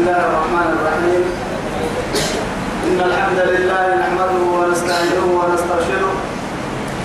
[0.00, 1.22] الله الرحمن الرحيم
[2.88, 6.12] إن الحمد لله نحمده ونستعينه ونسترشده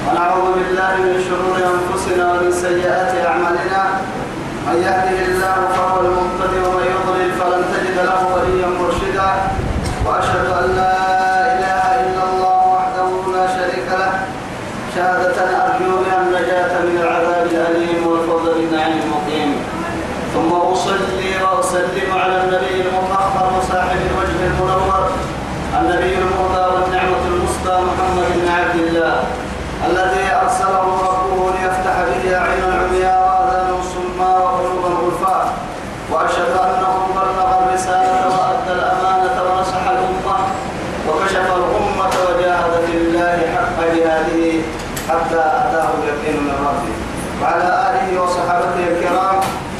[0.05, 3.81] ونعوذ بالله من شرور أنفسنا ومن سيئات أعمالنا
[4.67, 9.29] من يهده الله فهو المهتدي ومن يضلل فلن تجد له وليا مرشدا
[10.05, 10.95] وأشهد أن لا
[11.55, 14.11] إله إلا الله وحده لا شريك له
[14.95, 19.51] شهادة أرجو بها النجاة من العذاب الأليم والفضل النعيم المقيم
[20.35, 25.09] ثم أصلي وأسلم على النبي المطهر وصاحب الوجه المنور
[25.79, 29.15] النبي المهدى والنعمة المصدى محمد بن عبد الله
[29.89, 35.53] الذي أرسله ربه ليفتح به أعين العمياء وآذان الصماء وقلوب الغلفاء
[36.11, 40.37] وأشهد أنه بلغ الرسالة وأدى الأمانة ونصح الأمة
[41.07, 44.43] وكشف الأمة وجاهد في الله حق جهاده
[45.09, 46.95] حتى أتاه اليقين من ربه
[47.41, 49.39] وعلى آله وصحابته الكرام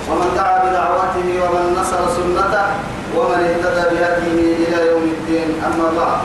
[0.10, 2.66] ومن دعا بدعوته ومن نصر سنته
[3.18, 6.20] ومن اهتدى بهديه إلى يوم الدين أما بعد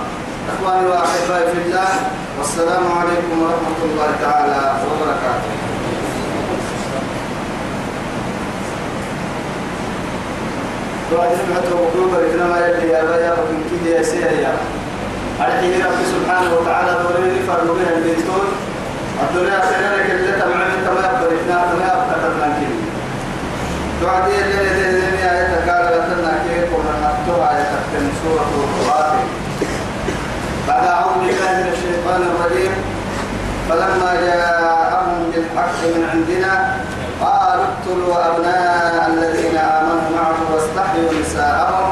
[1.31, 1.93] وأحبائي في الله.
[2.39, 5.51] والسلام عليكم ورحمة الله تعالى وبركاته.
[11.13, 14.53] بعد سمعت وقلوب إنما يلي يا بيا وكن كده يا سيا
[15.41, 18.47] الحين رب سبحانه وتعالى دوري فرد بها البيتون.
[19.23, 22.73] الدنيا سنرك اللي تمعين تما يقبل إثناء تما يقبل لكن
[24.03, 28.51] بعد اللي لديني آية قال لتنا كيف ومن حطوها آية تكتن سورة
[30.71, 32.73] بعد أعوذ بالله من الشيطان الرجيم.
[33.69, 36.53] فلما جاءهم بالحق من عندنا
[37.23, 41.91] قالوا اقتلوا أبناء الذين آمنوا معه واستحيوا نساءهم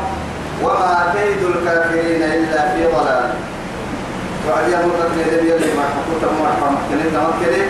[0.62, 3.28] وما كيد الكافرين إلا في ضلال.
[4.46, 7.62] وعلي بكر النبي اللي ما حكوت مرحبا محكمين تمكني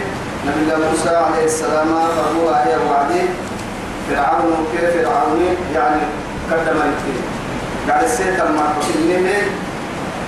[0.46, 3.22] نبي الله موسى عليه السلام فرموا آية وعدي.
[4.08, 5.40] فرعون كيف فرعون؟
[5.74, 6.02] يعني
[6.50, 7.22] قدم الدين.
[7.88, 9.26] قال السيد المرحبين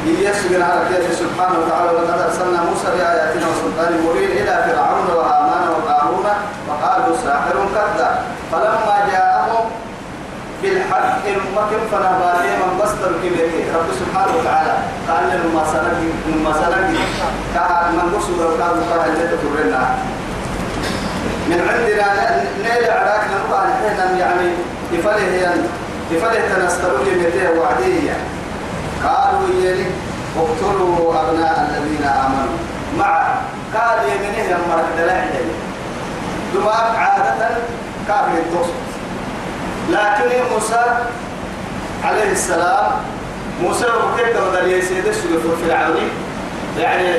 [0.07, 1.91] يسجن على كيف سبحانه وتعالى.
[1.91, 6.27] ولقد أرسلنا موسى بآياتنا وسلطان مبين إلى فرعون وهامان وقارون
[6.69, 8.15] وقالوا ساحر كذاب
[8.53, 9.65] فلما جاءهم
[10.63, 14.75] بالحق المكن فنبالي من بستر كبيرك رب سبحانه وتعالى
[15.09, 15.99] قال لهم ما سنك
[16.45, 16.91] ما سنك
[17.55, 19.83] كان من قصوا وكان قال جد ترنا
[21.49, 22.09] من عندنا
[22.65, 24.49] نيل عراك نبقى نحن يعني
[24.93, 25.55] يفله
[26.11, 28.13] يفله تنستروا لمتيه وعديه
[29.07, 29.87] قالوا يلي
[30.37, 32.57] اقتلوا أبناء الذين آمنوا.
[32.99, 33.35] مع
[33.75, 35.11] قال يمنه لما ركض
[36.55, 37.49] دماغ عادة
[38.09, 38.75] كافر التصف
[39.91, 40.85] لكن موسى
[42.05, 42.87] عليه السلام
[43.63, 46.09] موسى وكيف تودر يسيد السجف في العالم
[46.79, 47.17] يعني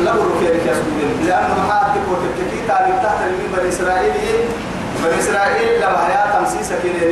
[0.00, 4.12] له ركير كاسبين لأنه ما حد وتكتكي تعلم تحت من بني إسرائيل.
[5.04, 7.06] بني إسرائيل لما هي تمسيسة كده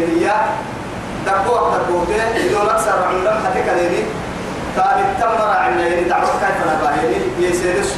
[1.22, 4.04] هي دقوة دقوته يدول أكثر عندهم حتى كذي
[4.76, 7.96] تابي تمر عنا يعني دعوة كيف نباهي يسير السجف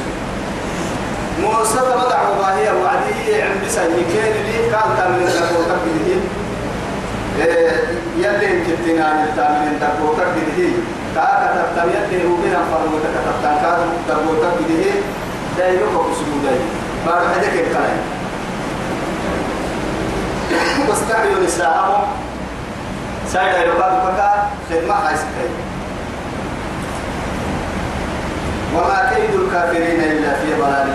[1.41, 6.25] موسى تبع دعوة هي وعدي عند سيكين لي قال تامن دقوة كده
[8.19, 10.73] يلي كتنا التامين دقوتك به
[11.15, 14.93] كاكا تبتم يلي هو بها فرموتك تبتم كاكا دقوتك به
[15.59, 16.57] دايلوك بسجودي
[17.07, 17.99] بعد حدك الكلام.
[20.89, 22.24] واستحيوا نساءهم.
[23.35, 24.31] سايدا يلقى بكا
[24.71, 25.23] خدمة حيث
[28.75, 30.89] وما كيد الكافرين إلا في ضلال.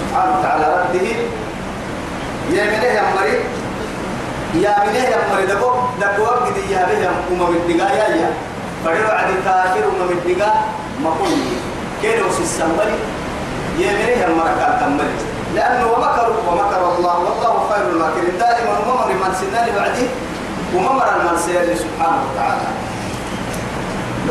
[0.00, 1.08] سبحانه وتعالى رده
[2.50, 3.40] يمنه يا مريض؟
[4.54, 5.70] يا منه يا مري دبو
[6.02, 8.08] دبو قد يا به أم بالدقا يا.
[8.16, 8.30] يا
[8.84, 10.52] بدو عد كافر أم بالدقا
[11.02, 11.34] ما كل
[12.02, 12.98] كده وسيسمبلي
[13.78, 15.16] يا منه يا مري كان تمبلي
[15.54, 17.14] لأنه ومكر ومكر الله.
[17.18, 18.38] والله خير الماكرين.
[18.38, 20.08] دائما وممر من سنان بعده
[20.74, 22.68] وممر من سير سبحانه وتعالى.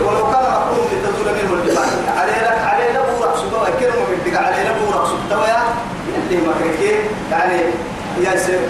[0.06, 4.64] ولو كان مقروم لتزول منه الجبال عليه لك عليه لك ورق سبوا كلمة بالدقا عليه
[4.64, 5.46] لك ورق سبوا
[6.10, 7.00] يلي مكركين
[7.32, 7.60] يعني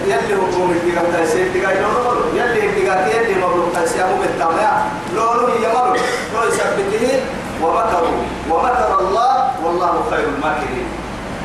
[0.06, 4.82] يلي هو قوم الدقاء تايسير دقاء لونه يلي الدقاء يلي مبروك تايسير أبو بالتامع
[5.14, 7.20] لونه هي مبروك لو يثبته
[7.62, 8.22] ومكروا.
[8.50, 10.86] ومكر الله والله خير الماكرين.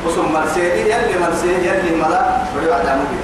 [0.06, 2.22] وثم مرسيني يلي مرسيني يلي ملا.
[2.70, 3.18] بعد أمودي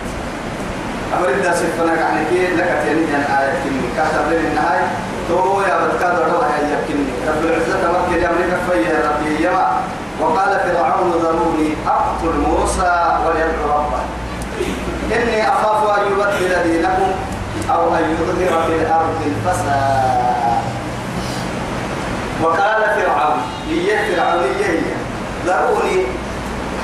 [1.18, 4.86] أمر سفنا يعني كي لك تاني جان آية كني كاتب لي النهاية.
[5.28, 9.66] تو يا بدك دعوة هي يكني رب العزة تمكن يا أمريكا فيا ربي يما
[10.20, 14.02] وقال فرعون ذروني أقتل موسى وليدعو ربه.
[15.16, 17.12] إني أخاف أن يبدل دينكم
[17.70, 20.62] أو أن يظهر في الأرض الفساد.
[22.42, 23.38] وقال فرعون
[23.68, 24.78] هي فرعون هي
[25.46, 26.06] ذروني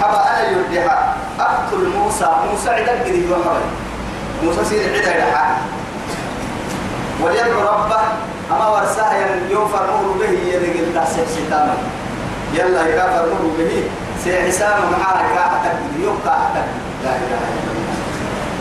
[0.01, 2.29] حبأ أنا يردها أقتل موسى.
[2.51, 3.57] موسى عدد قد يوحى
[4.45, 5.57] موسى سير عدد
[7.23, 8.01] وليدعو ربه
[8.51, 9.13] أما ورساه
[9.51, 11.75] يوفر مر به يدق التحسب ستاما
[12.55, 13.83] يلا يكافر مر به
[14.25, 16.37] سيحسام معاه كاعتك يوقع
[17.05, 17.89] لا إله إلا الله.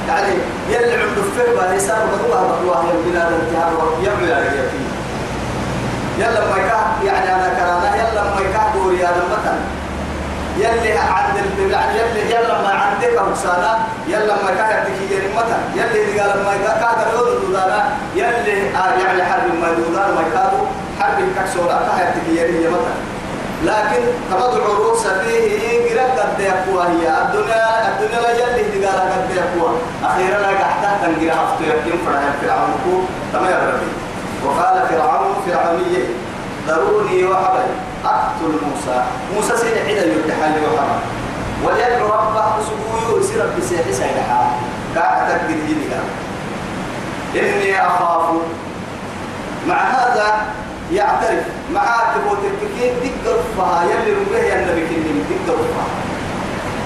[0.07, 0.33] يعني
[0.69, 4.87] يلي عنده فهم حساب بقوها بقوها يا بلاد الجهاد يعمل على فيه
[6.23, 6.57] يلا ما
[7.05, 9.57] يعني أنا كرانا يلا ما يكاه دوري أنا مثلا
[10.57, 11.37] يلي عند
[11.95, 17.11] يلي يلا ما عندك حسانا يلا ما كاه يدك يجري مثلا يلي قال ما كاه
[17.11, 20.61] دور دولانا يلي آه يعني حرب ما دولانا ما كادو
[20.99, 22.97] حرب كسورة كاه يدك يجري مثلا
[23.63, 24.01] لكن
[24.31, 27.07] تبدو عروس فيه قرب قد يقوى هي.
[27.21, 29.71] الدنيا الدنيا لا يلي قال قد يقوى.
[30.03, 33.89] أخيرا لا قحتها تنقل عفتو يكين فرعين فرعون تمام يا ربي.
[34.45, 36.05] وقال فرعون فرعونية
[36.67, 37.67] ضروني وحبل
[38.07, 39.03] أقتل موسى
[39.35, 40.99] موسى سيد حدا يتحل وحبل
[41.63, 44.41] وليدعو ربه سبوي يسير بسيح سيدحا
[44.95, 45.55] قاعد تقدر
[47.35, 48.25] إني أخاف.
[49.67, 50.45] مع هذا
[50.91, 51.43] يعترف.
[51.73, 55.87] مع تبوت الكيكين دق رفها يلي ربه النبي كنين دق رفها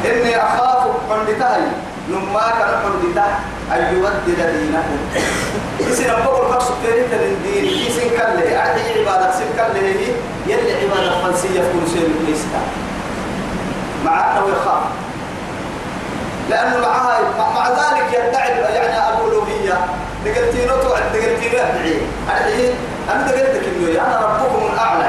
[0.05, 0.87] إني أخاف.
[1.09, 1.61] قندتاي.
[2.11, 3.25] نما كان قندتا
[3.73, 4.83] أن يبدل دينه.
[5.79, 10.13] يسين بقول قصد تريد الدين يسين كله أعطي عبادة سين كله
[10.47, 12.61] يلي عبادة فلسية في كل شيء ليستا.
[14.05, 14.83] مع أنه يخاف.
[16.49, 17.19] لأنه معها
[17.55, 19.79] مع ذلك يدعي يعني الألوهية
[20.25, 21.95] دقلتينو توعد دقلتينو أدعي
[22.29, 22.73] أدعي
[23.11, 25.07] أنا دقلتك إنه أنا ربكم الأعلى.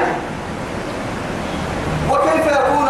[2.11, 2.89] وكيف يكون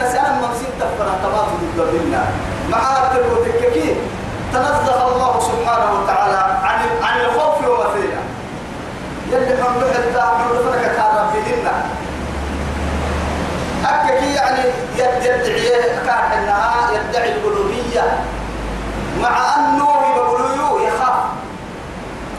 [0.00, 1.46] يعني أنا من من ستة فرطبات
[1.76, 2.26] ضد بالله.
[2.70, 2.78] مع
[3.14, 3.96] التككين
[4.52, 8.22] تنزه الله سبحانه وتعالى عن عن الخوف ومثيله
[9.32, 9.74] يلي من
[10.14, 11.66] بحث من فرقة كان فيهن
[13.84, 14.62] أككي يعني
[14.96, 18.18] يدعي كان إنها يدعي الألوهية.
[19.22, 21.24] مع أنه يقولوا يخاف.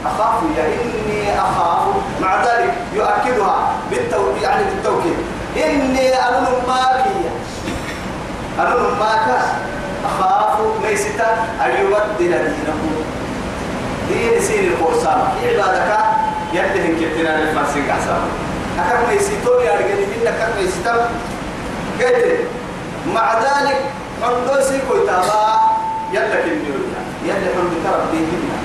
[0.06, 1.81] أخاف يا إني أخاف.
[2.22, 3.56] مع ذلك يؤكدها
[3.92, 5.18] بالتوكيد يعني بالتوكيد.
[5.57, 7.30] إني أنا ماكية
[8.60, 9.40] أنا ماكا
[10.06, 11.30] أخاف ليستا
[11.62, 12.54] أن يبدل دينه
[14.10, 15.19] دين سين القرصان.
[15.44, 15.92] عبادك
[16.54, 18.22] يدهن كتنا للفاسق أحسن
[18.80, 21.02] أكاد ميسيتون يا رجال إن أكاد ميسيتون
[22.00, 22.40] قلت
[23.16, 23.81] مع ذلك
[24.24, 25.60] عندو سيكو تابا
[26.13, 26.75] يلا كنيو
[27.25, 28.57] يلا عندو تربي هنا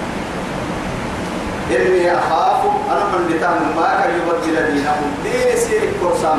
[1.71, 2.61] إني أخاف
[2.91, 4.95] أنا من بتام ما كان يبدل دينه
[5.25, 6.39] دين سير القرصان.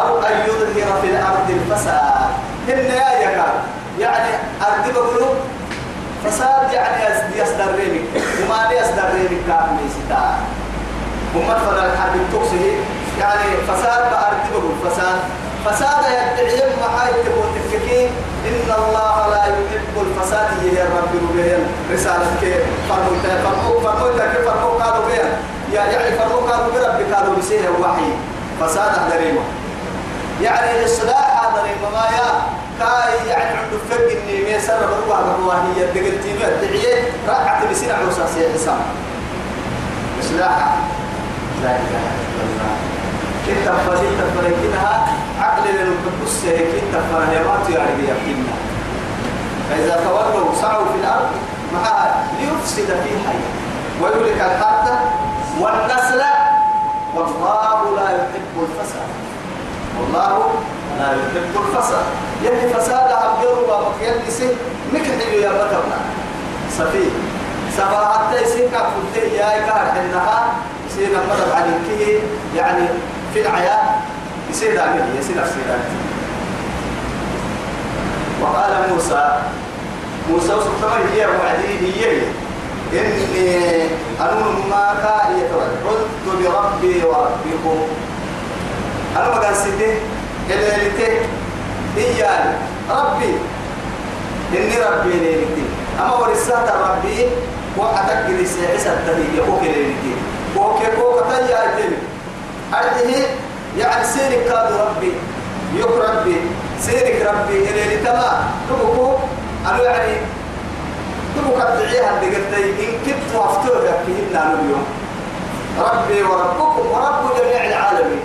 [0.00, 2.30] أو أن يظهر في الأرض الفساد.
[2.68, 3.54] إن يا يكاد
[3.98, 5.34] يعني أرض بقولوا
[6.24, 7.04] فساد يعني
[7.36, 8.04] يصدر ريمك
[8.42, 10.34] وما يصدر ريمك كان ميستا
[11.36, 12.72] وما فضل الحرب التوكسي
[13.20, 15.18] يعني فساد بأرض بقول فساد.
[15.66, 16.04] فساد
[16.38, 18.10] يدعي محايد تقول تفكين
[18.48, 20.48] إن الله لا يحب الفساد.
[20.62, 21.62] يا رب ربهم
[21.92, 23.26] رسالتك فرموت
[23.84, 25.38] فرموت كيف فرموت قالوا بها
[25.72, 28.12] يعني فرموت قالوا برب قالوا بسيه وحي.
[28.60, 29.40] فساد دريمه
[30.42, 31.62] يعني إصلاح هذا
[31.92, 32.28] ما يا
[32.78, 34.78] كاي يعني عنده فرق إني ما يسر
[35.08, 38.80] بروح هي دقلتي له الدعية رقعت بسنة عوسى سي حسام
[40.20, 40.76] إصلاح.
[41.62, 42.72] لا إله إلا الله.
[43.46, 45.06] كنت فزيت فرقتها
[45.40, 45.64] عقل
[46.04, 48.54] بقص كنت فرهيمات يعني يقينا
[49.70, 51.30] فإذا تولوا سعوا في الأرض
[51.74, 53.32] مع ليفسد فيها
[54.02, 54.88] ويهلك الحرث
[55.60, 56.22] والنسل.
[57.14, 59.08] والله لا يحب الفساد.
[60.00, 60.50] والله
[60.98, 62.06] لا يحب الفساد.
[62.42, 63.10] يلي فساد
[63.68, 64.48] وابك يلي سي
[64.92, 65.98] مكحل يا بطلنا.
[66.78, 67.10] سفيه.
[67.76, 70.52] سبا حتى يسير كفلتي يا كار انها
[70.90, 72.20] يصير مدد عليك
[72.56, 72.88] يعني
[73.34, 73.84] في العيان
[74.50, 75.64] يصير دامي يصير يصير
[78.42, 79.38] وقال موسى
[80.30, 82.22] موسى سبحانه هي وعدي هي.
[82.92, 83.88] إني
[84.20, 85.16] أنون ما كا
[85.88, 87.80] قلت بربي وربكم.
[89.16, 89.92] أنا ما قال سيدي.
[90.50, 91.08] إلا لتي
[91.96, 92.54] إياني
[92.90, 93.34] ربي.
[94.56, 95.64] إني ربي ليلتي.
[96.00, 97.26] أما ورسات ربي
[97.76, 100.12] وأتك لسي عسى التهيئ وكي ليلتي.
[100.56, 101.58] وكي وكي تيا
[102.74, 103.26] أرده
[103.78, 105.12] يعني سيرك كاد ربي.
[105.76, 106.36] يك ربي.
[106.80, 109.18] سيرك ربي إلى لتما تبقوا
[109.66, 110.16] أنا يعني
[111.36, 114.84] تبقوا كدعيها اللي قلت إن كنت وافتوها فيهن اليوم
[115.78, 118.22] ربي وربكم ورب جميع العالمين.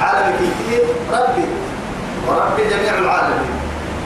[0.00, 1.46] عالم كثير ربي.
[2.28, 3.54] وربي جميع العالمين.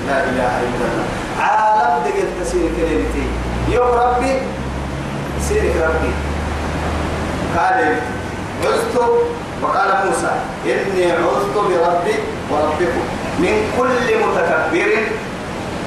[0.08, 1.08] لا إله إلا الله.
[1.40, 3.26] عالم دقل تسير كلمتي
[3.68, 4.32] يوم ربي
[5.48, 6.12] سيرك ربي.
[7.56, 7.96] قال
[8.64, 8.96] عزت
[9.62, 10.32] وقال موسى
[10.66, 12.16] إني عزت بربي
[12.50, 13.04] وربكم.
[13.38, 14.90] من كل متكبر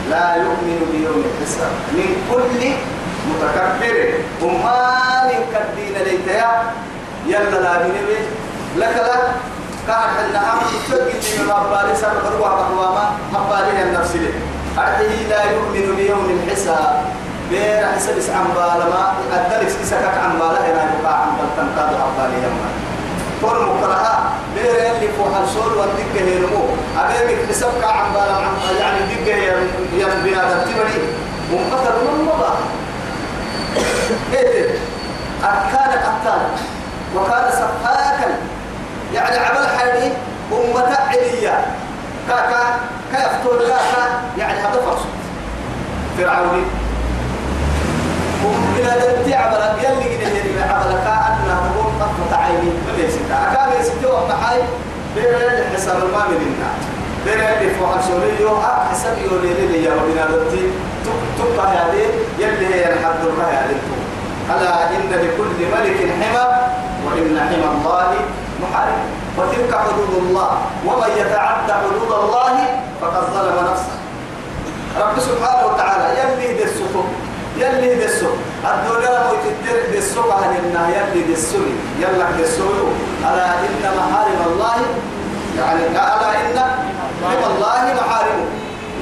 [0.09, 1.71] لا يؤمن بيوم الحساب.
[1.93, 2.61] من كل
[3.29, 4.13] متكبر.
[4.41, 6.51] وما كدين ليتيا
[7.27, 7.87] يلا لا
[8.77, 9.54] لك لا.
[9.87, 14.29] كان حنا هم تفقد من مبالي سر بروح بقواما مبالي النفس لي.
[14.77, 17.05] أرحيه لا يؤمن بيوم الحساب.
[17.49, 22.69] بير حسب عن بالما الدرس سكك عن بالا هنا يبقى عن بلتنقاد عبالي يما
[23.41, 24.23] كل مكرها
[24.55, 26.65] بير اللي فوق الصول والدقة هي نمو.
[26.97, 29.37] أبيك حسبك عن بالا عن يعني دقة
[29.97, 31.01] يا بنادم تبري
[31.53, 32.53] ومقتل من مضى.
[34.33, 34.69] إيه؟
[35.43, 36.41] أكان قتال
[37.15, 38.37] وكان سفاكا.
[39.15, 40.11] يعني عمل حيني
[40.51, 41.65] أمة عليا
[42.27, 42.63] كاكا
[43.11, 44.03] كيفتون كاكا
[44.37, 45.01] يعني هذا فرص
[46.17, 46.63] فرعوني.
[48.45, 52.71] ومن هذا تعمل يلي كده يلي عمل كأنه هو قطة عيني.
[52.97, 54.59] يسيتا أكان يسيتا وقحاي
[55.15, 56.69] بين الحساب المال لنا
[57.25, 60.69] بين اللي فوق سوريو حسب يولي لي يا ربنا التي
[61.37, 62.05] تبقى هذه.
[62.39, 63.77] يلي هي الحد هذه.
[64.49, 66.45] ألا إن لكل ملك حمى
[67.05, 68.15] وإن حمى الله
[68.65, 68.99] محارم
[69.37, 70.49] وتلك حدود الله
[70.85, 72.55] ومن يتعدى حدود الله
[73.01, 73.95] فقد ظلم نفسه.
[74.95, 77.05] رب سبحانه وتعالى يلي دسكم
[77.57, 78.31] يلي دسو
[78.63, 82.69] الدنيا لو تدر دسو عن النا يلي دسوني يلا دسو
[83.27, 84.77] ألا إن محارم الله
[85.59, 86.57] يعني ألا إن
[87.23, 88.47] حمى الله محارمه.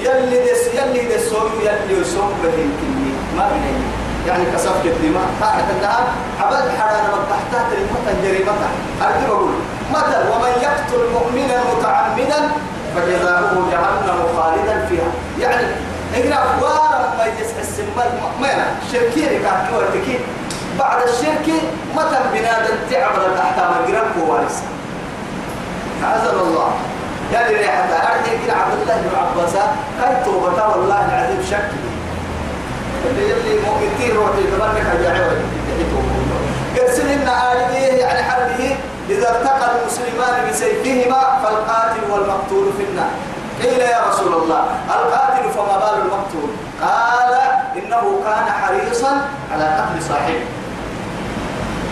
[0.02, 5.28] يلي دس يلي دسو يلي يسوم بهم كني ما بيني يعني كسفك الدماء.
[5.42, 6.04] تحت النهار
[6.40, 8.52] عبد حرانا من تحتها تلمة جريمة
[9.02, 9.52] أرجو أقول
[9.92, 12.50] مثل ومن يقتل مؤمنا متعمدا
[12.96, 15.10] فجزاؤه جهنم خالدا فيها.
[15.40, 15.68] يعني
[16.16, 18.10] اقرا وارا ما يجس السمال
[18.42, 20.20] ما يعني شركين كاكي ورتكي
[20.80, 21.48] بعد الشرك
[21.96, 24.62] متى بنادم تعبر تحت مجرم كوارث
[26.04, 26.72] عزل الله.
[27.34, 29.54] يعني ريحة أرجع عبد الله بن عباس
[30.02, 31.70] كان توبته والله العظيم شك
[33.06, 35.38] اللي مؤمنين روحي تبنك هجاعي
[36.78, 38.76] قرسل إن آليه يعني حربه
[39.10, 43.12] إذا التقى المسلمان بسيفهما فالقاتل والمقتول في النار
[43.64, 46.50] قيل يا رسول الله القاتل فما بال المقتول
[46.82, 47.34] قال
[47.76, 49.22] إنه كان حريصا
[49.54, 50.46] على قتل صاحبه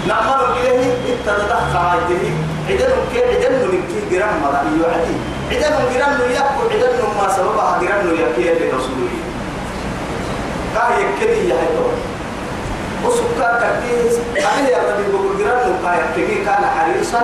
[0.07, 2.23] نعمل إليه اتدخل عيده
[2.69, 5.15] عدن كي عدن من كي جرام مرة يعدي
[5.51, 9.30] عدن جرام يأكل عدن ما سببها جرام يأكل لرسوله
[10.75, 11.93] كاه يكدي يا هيدور
[13.05, 17.21] وسكا كديس أنا يا ربي بقول جرام كاه يكدي كان حريصا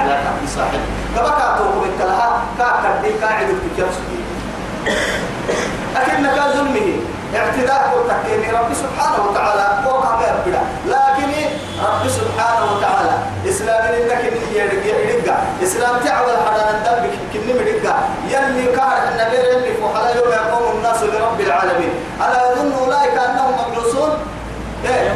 [0.00, 0.80] على قتل صاحبه
[1.16, 4.20] كما كاتو بالكلها كا كدي قاعد في كرسي
[5.94, 7.00] لكن كان ظلمه.
[7.36, 11.30] اعتداء وتكيني رب سبحانه وتعالى فوق ما يبدا لكن
[11.84, 14.32] رب سبحانه وتعالى إسلام انك
[14.84, 17.94] يرجع إسلام تعود على الدم كن مرجع
[18.28, 21.90] يلي كان النبي اللي فوق على يوم يقوم الناس لرب العالمين
[22.20, 24.10] الا يظن اولئك انهم مجلسون
[24.84, 25.12] إيه؟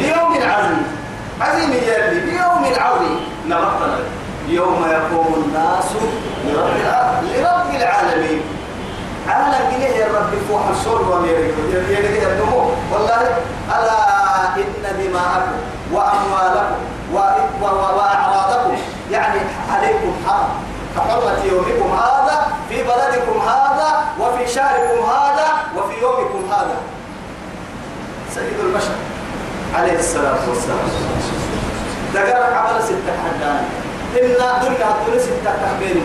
[0.00, 0.86] ليوم عظيم
[1.40, 3.98] عظيم يلي ليوم عظيم نبطنا
[4.48, 5.34] يوم يقوم
[5.76, 5.92] الناس
[6.46, 8.42] لرب العالمين لرب العالمين.
[9.70, 13.22] جنيه يا رب فوح الشر وميرك يرجع النمو والله
[13.68, 15.58] ألا إن دماءكم
[15.92, 16.80] وأموالكم
[17.62, 18.76] وأعراضكم
[19.10, 19.40] يعني
[19.72, 20.48] عليكم حرام.
[20.96, 26.76] كحرمة يومكم هذا في بلدكم هذا وفي شهركم هذا وفي يومكم هذا.
[28.34, 28.96] سيد البشر
[29.74, 30.78] عليه الصلاة والسلام.
[32.14, 33.64] دقرك عمل ستة حدان
[34.16, 36.02] دنيا الدنيا ستة تحبيني.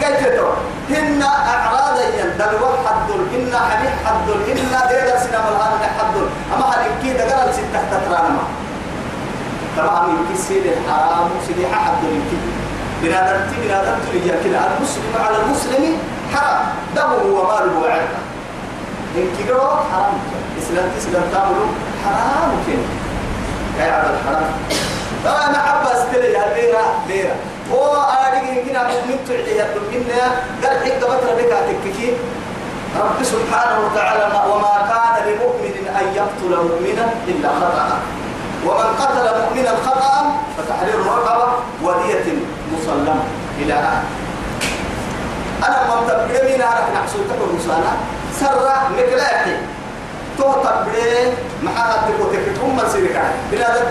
[0.00, 0.48] كيف تو
[0.90, 6.14] هن أعراض يندل وحد هن حديث حد هن دير سينما الآن حد
[6.54, 8.44] أما هل كي دقر ستة تترانما
[9.76, 12.40] طبعا يمكن سيد الحرام سيد حد يمكن
[13.02, 14.60] بنادم تي بنادم تلي كده.
[14.76, 15.98] المسلم على المسلم
[16.34, 16.66] حرام.
[16.96, 18.02] دمه وماله وعرضه
[19.16, 19.60] إن كده
[19.92, 20.14] حرام.
[20.62, 21.66] إسلام إسلام تعملوا
[22.04, 22.86] حرام كده.
[23.86, 24.50] يا عبد الحرام.
[25.24, 27.34] طبعا عباس تلي هالبيرة بيرة
[27.72, 27.84] هو
[28.26, 29.18] أريد هنا مؤمن
[30.62, 31.20] تعدي يدلنا
[32.94, 37.98] قال سبحانه وتعالى وما كان لمؤمن أن يقتل مؤمنا إلا خطأ.
[38.66, 41.52] ومن قتل مؤمنا خطأ فتحرير رقبة
[41.82, 42.26] ودية
[42.72, 43.14] مسلمة
[43.58, 44.04] إلى آخر.
[45.66, 45.94] أنا ما
[46.48, 47.92] من أعرف نحسوتك المسانة
[48.40, 49.56] سرع مكلاحي.
[50.38, 53.16] تو تبري محاها تقول تكتهم من سيرك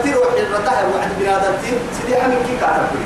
[0.04, 3.06] تير وحي الرتاح وعد بنادم تير سيدي حمل كي كاتبري.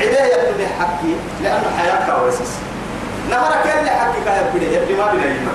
[0.00, 2.52] عداية يبدو حكي لأنه حياة كواسس
[3.30, 5.52] نهار كان اللي حكي كاي يبدو يبدو ما بنا يما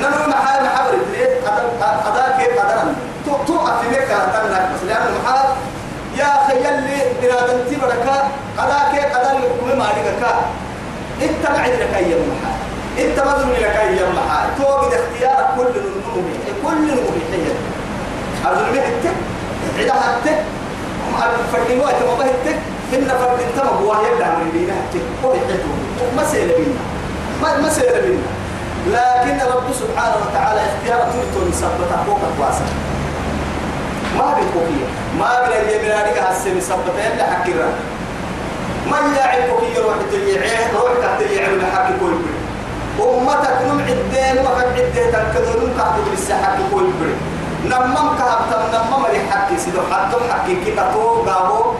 [0.00, 1.44] نمر محال محاور إدريس
[2.06, 2.94] أدا كيف أدران
[3.26, 5.46] تو تو أفهمك كلام بس لأنه محال
[6.18, 9.86] يا خيالي بنادم تبركا أدا كيف أدا يقوم ما
[10.20, 10.34] كا
[11.22, 12.62] أنت ما عندك أي محال
[12.98, 16.22] إنت ذنب لك أي يمحا توجد اختيار كل نمو
[16.62, 17.54] كل نمو حية
[18.50, 19.14] أظن التك
[19.78, 20.44] عدا التك
[21.52, 22.58] فردين وقت ما بهتك
[22.94, 24.74] إن فرد انت ما هو يبدأ من بينا
[25.24, 26.74] هو يحتوه ما سيل بينا
[27.42, 28.22] ما ما سيل بينا
[28.86, 32.64] لكن رب سبحانه وتعالى اختيار تلتون مثبتة فوق الواسع
[34.18, 34.88] ما بيكوكية
[35.18, 37.68] ما بلا لك هسه مثبتة إلا حكرا
[38.90, 42.32] ما يعي كوكية روح تليعيه روح تليعيه بحكي كل بي
[43.02, 47.14] أمتك نم عدين وقد عدين تنكذو نم كهدو بالسحاك كل بي
[47.64, 51.74] نمم كهبتم نمم لحكي سيدو حدو حكي كتا تو قابو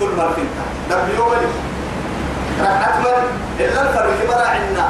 [0.00, 0.64] تلمر فينتا.
[0.90, 1.48] دبيو ملي
[2.60, 3.16] رحت من
[3.60, 4.86] إلا الفرق برا عنا.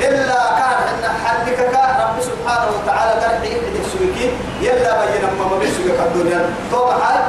[0.00, 4.30] إلا كان عندنا حدك كان رب سبحانه وتعالى قال حين حدك سويكي
[4.62, 6.40] يلا بينا ما بيسويك الدنيا.
[6.72, 7.22] طبعا حال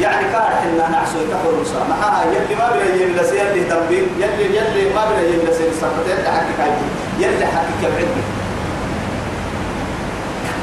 [0.00, 4.06] يعني كان حنا نعسو تحول رسا معها يلي ما بلا يلي لسي يلي تنبيل.
[4.18, 8.22] يلي يلي ما بلا يلي لسي الصفة يلي حكك عيدي يلي حكك يبعدني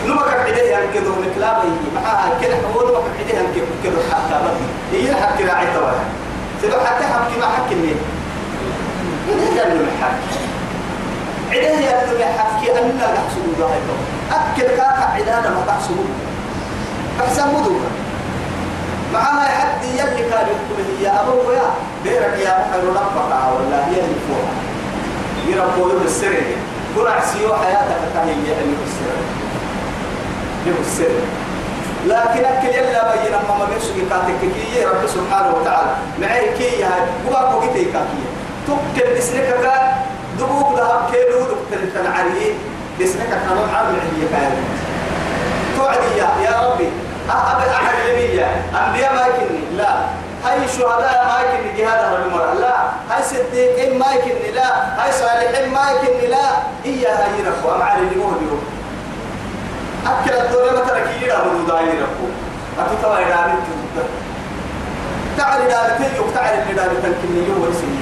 [0.08, 1.64] نما كان عيديه يعني كده ونكلابه
[1.96, 3.48] معها كده نما كان عيديه يعني
[3.84, 6.04] كده حتى ربي هي الحكي راعي تواها
[6.62, 7.98] سيبقى حتى حكي ما حكي منين
[9.30, 10.40] إذا كان له حكي
[11.52, 13.82] عداه يا ابن حكي أن لا تحسب ظاهر
[14.32, 16.10] أكل كاكا عدانا ما تحسبون
[17.22, 17.90] أحسن مدوكا
[19.14, 21.70] معها حد يلي كان يقول هي أبو يا
[22.04, 24.56] بيرك يا محر ربك ولا هي اللي فوقها
[25.48, 26.34] يربوا له السر
[26.96, 29.16] كل عسيو حياتك تهي اللي بالسر
[30.60, 31.12] اللي بالسر
[32.06, 35.92] لكن أكل يلا بينا ما بيسوي كاتك كي رب سبحانه وتعالى.
[36.22, 37.02] معي كي هاي.
[37.28, 38.24] هو بوقتي كاكي
[38.68, 39.72] تكل اسنك
[40.40, 42.56] دبوك ذهب كيلو دكتور تنعري
[43.02, 44.52] اسنك كانوا عامل هي كان
[45.78, 46.90] توعدي يا يا ربي.
[47.30, 48.46] أبد أحد النبي
[48.88, 49.78] أنبياء ما يكني.
[49.78, 49.94] لا.
[50.46, 52.76] هاي شهداء ما يكني جهاد أهل المرأة لا.
[53.10, 54.52] هاي صديقين ما يكني.
[54.52, 55.04] لا.
[55.04, 56.28] هاي صالحين ما يكني.
[56.28, 56.48] لا.
[56.86, 58.58] إيا هاي رفو أم علي لمهديو
[60.06, 62.26] أكل الدنيا ما تركي لا بدو داي رفو
[62.80, 64.08] أتو توا إداري تبدا
[65.38, 67.98] تعالي داري تيجي تعالي اللي داري تنكني يوم ورسيني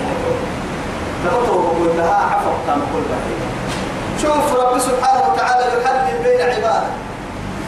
[1.26, 3.42] تقطع وقول لها عفو كان كل بحيث
[4.22, 6.88] شوف رب سبحانه وتعالى يحدد بين عباده.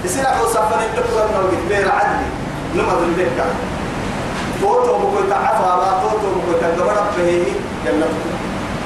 [0.05, 2.29] يصير أخو سفر الدكتور نوجد بير عدلي.
[2.75, 3.27] نمض البيت
[4.61, 7.53] توتو بقول تعفى ما توتو بقول تقبل به
[7.85, 8.07] جنة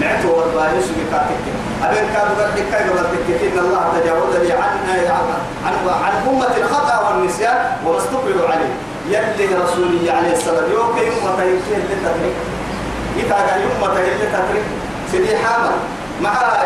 [0.02, 1.44] نعتو والله يسوع كاتك
[1.84, 4.74] أبين كانوا قد كاي قبل تكتين الله تجاوز لي عن
[5.66, 5.74] عن
[6.06, 8.74] عن أمة الخطأ والنسيان وما استقبلوا عليه.
[9.10, 12.36] يلي رسولي عليه السلام يوم يوم تيجي للتدريك
[13.18, 14.66] يتاقى يوم تيجي للتدريك
[15.12, 15.72] سيدي حامل
[16.22, 16.64] مع قرح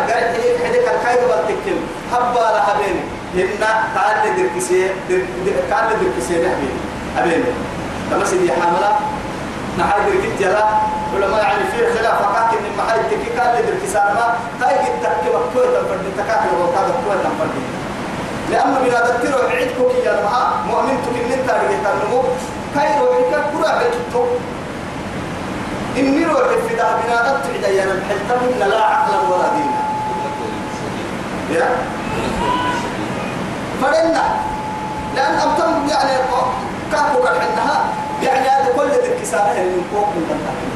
[1.48, 1.80] تكتين
[2.14, 3.02] حبا لها بيني
[3.36, 4.88] هنا قال لي دركسي
[5.72, 6.70] قال لي دركسي نحبي.
[7.18, 7.44] أبين
[8.12, 9.00] لما سيدي حاملة
[9.80, 10.66] نحاي دركت يلا
[11.16, 12.22] ولما يعني في خلاف.
[12.22, 16.56] فقط إن ما حد تكي قال لي دركسي ما هاي قد تحكي مكتوبة تنفرد تكاكل
[16.62, 17.56] وقاد مكتوبة تنفرد
[18.52, 22.24] لأنه بلا دكتور عيدكم يا جماعة مؤمنتك إن أنت رجعت النمو.
[22.76, 24.26] كاي روحك كرة عيدتو
[25.98, 29.78] إني روح في ده بنا دكتور يا نبحث لا عقلا ولا دينا
[31.60, 31.70] يا؟
[33.82, 34.24] فرنا
[35.16, 36.12] لأن أمتم يعني
[36.92, 40.68] كافو قد عندها يعني هذا كل ذلك سارة من فوق من تحت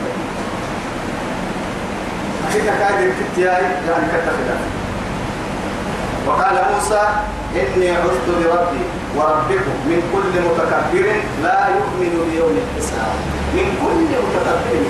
[2.47, 4.57] أخيك كاد الكتياي يعني كتفدا
[6.27, 7.01] وقال موسى
[7.55, 8.83] إني عذت بربي
[9.15, 11.07] وربكم من كل متكبر
[11.43, 13.13] لا يؤمن بيوم الحساب.
[13.53, 14.83] من كل متكبر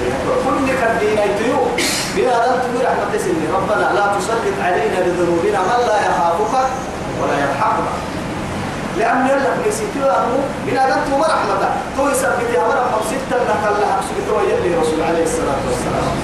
[0.46, 1.62] كل كبدين يتيو
[2.18, 6.70] لم تقول رحمة سني ربنا لا تسلط علينا بذنوبنا من لا يخافك
[7.22, 8.11] ولا يرحمنا
[8.97, 14.75] لأن يلا نسيتوا أنه من أدت ورحمة تو يثبت مرة مبسطة لك الله سبحانه يلي
[14.82, 16.15] رسول عليه الصلاة والسلام.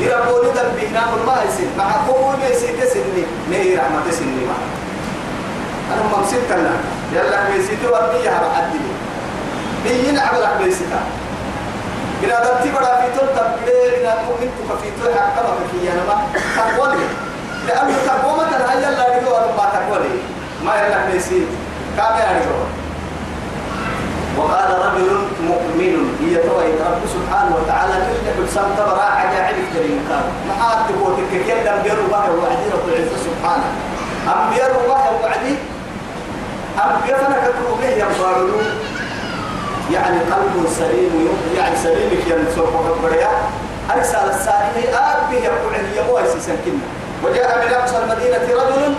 [0.00, 4.56] يربوني ذنبنا ما يسين مع قوم يسيت سني نهي رحمة سني ما
[5.92, 6.80] أنا مبسطة لك
[7.12, 8.78] يلا نسيتوا أنه يا عدي
[9.84, 11.00] بيين عملك بيسيتا
[12.22, 13.52] من أدت بڑا في تول تبقى
[13.98, 14.50] من المؤمن
[14.82, 16.22] في تول حقا في أنا ما
[16.56, 17.06] تقولي
[17.68, 20.18] لأنه تقوى مثلا هيا لا يقول ما تقولي
[20.64, 20.98] ما يلا
[21.92, 22.42] نسيت كامل
[24.38, 25.10] وقال رجل
[25.44, 31.14] مؤمن هي توي رب سبحانه وتعالى إلا بسام تبرع عجائب كريم كان ما حد تقول
[31.32, 33.68] تكيل لم يروا الله وعدي رب العزة سبحانه.
[34.28, 35.54] أم يروا الله وعدي
[36.84, 38.64] أم يفنى كتبوا به ينبارون
[39.92, 43.30] يعني قلب سليم يعني سليم ينسوق وكبريا
[43.96, 46.86] أرسل السائل أبي يقول أن يبوي سنكنا
[47.24, 48.94] وجاء من أقصى المدينة رجل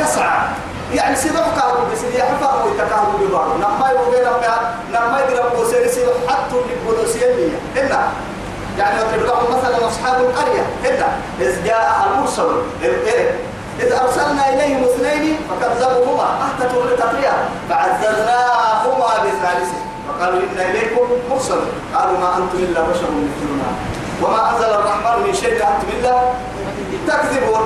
[0.00, 0.67] يسعى.
[0.94, 6.56] يعني سيدو كارو بسيدي حفا ويتكارو ببارو نما يوغي نما نما يدرب بوسيري سيدو حتى
[6.56, 8.08] لبولوسيا لي إنا
[8.78, 10.62] يعني وتبقى مثلا أصحاب القرية.
[10.84, 11.08] هنا.
[11.40, 12.50] إذ جاء المرسل.
[13.80, 16.28] إذ أرسلنا إليهم اثنين فكذبوهما.
[16.44, 17.32] أهتتوا لتقريا
[17.68, 19.70] فعززناهما بثالث
[20.08, 21.60] فقالوا إنا إليكم مرسل.
[21.94, 23.68] قالوا ما أنتم إلا بشر مثلنا.
[24.22, 25.54] وما أنزل الرحمن من شيء.
[25.54, 26.14] أنتم إلا
[27.08, 27.64] تكذبون.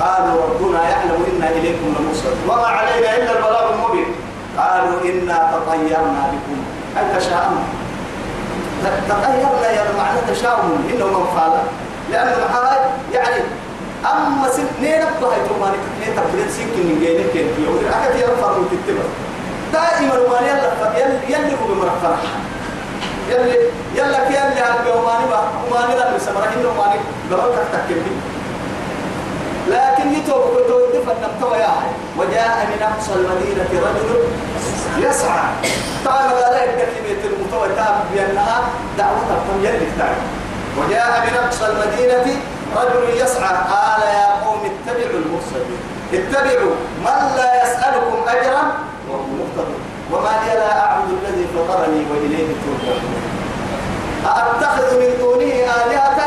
[0.00, 4.10] قالوا ربنا يعلم إنا إليكم لمرسل وما علينا إلا البلاغ المبين.
[4.58, 6.58] قالوا إنا تطيرنا بكم.
[6.96, 7.64] هل تشاءون؟
[9.08, 11.52] تطيرنا يا معنى تشاؤم إنه من فعل.
[12.10, 12.78] لأنه هاي
[13.12, 13.42] يعني
[14.12, 19.06] أما سنين أبها يتوما نكتنين تبريد سيكين من جيني كين يقول أكد يرفع من تتبع.
[19.72, 20.68] دائما ما يلا
[21.28, 22.22] يلا هو بمرفرح
[23.30, 23.44] يلا
[23.94, 24.94] يلا كي يلا با
[25.70, 27.00] وماني لا بسمرة إنه ماني
[27.32, 28.02] قبل كتكتب
[29.68, 31.74] لكن يتوب كتو دفن نبتوى يا
[32.18, 34.24] وجاء من أقصى المدينة رجل
[34.98, 35.44] يسعى.
[36.04, 38.62] طبعا لا يبقى كلمة المتوى تاب بأنها
[38.98, 39.88] دعوة القوم يلي
[40.78, 42.26] وجاء من أقصى المدينة
[42.76, 43.56] رجل يسعى.
[43.72, 45.80] قال يا قوم اتبعوا المرسلين.
[46.12, 46.74] اتبعوا
[47.04, 48.62] من لا يسألكم أجرا
[49.10, 49.80] وهم مهتدون
[50.12, 53.14] وما لي لا أعبد الذي فطرني وإليه ترجعون.
[54.26, 56.18] أأتخذ من دونه آلهة؟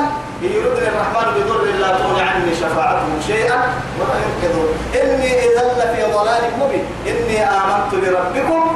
[0.43, 3.59] إن يردني الرحمن بضر لا تغني عني شفاعتهم شيئا
[3.99, 4.69] ولا ينقذون.
[5.01, 6.85] إني إذا لفي ضلال مبين.
[7.07, 8.75] إني آمنت بربكم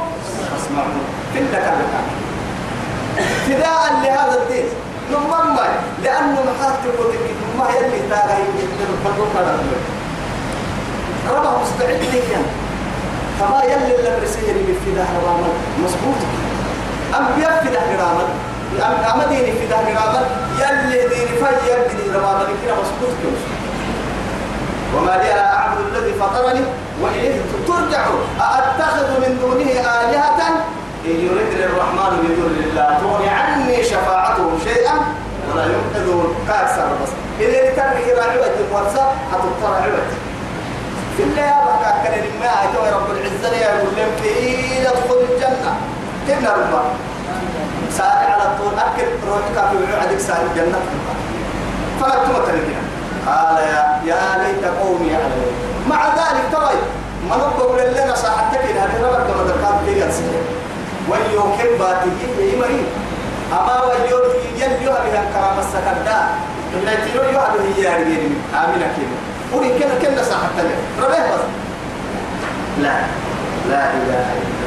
[0.50, 1.78] فاسمعون في النكال
[3.46, 4.68] فداء لهذا الدين.
[5.12, 5.56] نمم
[6.04, 8.44] لأنه محاتب وتكيد ما يلي تاغي
[11.30, 12.38] ربا مستعد لك
[13.40, 15.48] فما يلي اللي برسيري بفداء ربا
[15.84, 16.20] مظبوط
[17.16, 18.28] أم بيفداء ربا
[18.82, 20.20] أم أمديني فداء ربا
[20.58, 23.14] يلي ديني في يبدي ربا لكنا مظبوط
[24.96, 26.64] وما لي لا أعبد الذي فطرني
[27.02, 30.40] وإليه ترجعوا أأتخذ من دونه آلهة
[31.06, 34.94] إن يريد الرحمن بذل الله تغني عني شفاعتهم شيئا
[35.50, 37.10] ولا ينقذون كأكثر بس
[37.40, 40.08] إذا ترك إلى عوج الورثة حتضطر عوج
[41.16, 45.74] في الله يا بكا كان أتوى رب العزة يقول لهم كي يدخل الجنة
[46.26, 46.82] كنا ربا
[47.98, 50.78] سارع على الطول أكل روحك في عدك سارع الجنة.
[52.00, 52.82] فلا تمتلكنا
[53.26, 55.52] قال يا يا ليت قومي يعلمون.
[55.90, 56.70] مع ذلك ترى
[57.28, 59.94] ما نقول لنا صاحبتك هذه ربك ما ذكرت لي
[61.10, 62.84] ويو كباتي يمري
[63.52, 64.18] أما ويو
[64.56, 66.18] يليو بها كرام السكردا
[66.74, 69.16] من تيرو يو هذا هي يارجين آمين كيلو
[69.52, 70.22] ولي كنا كنا
[70.56, 71.44] تلي ربيه بس.
[72.82, 72.96] لا.
[73.70, 74.63] لا إله إلا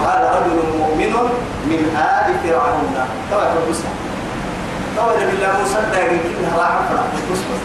[0.00, 1.12] وقال رجل مؤمن
[1.66, 2.94] من آل فرعون.
[3.30, 3.88] توا تبصر
[4.96, 7.60] توا بالله مصدق كنا راح فرع بص بص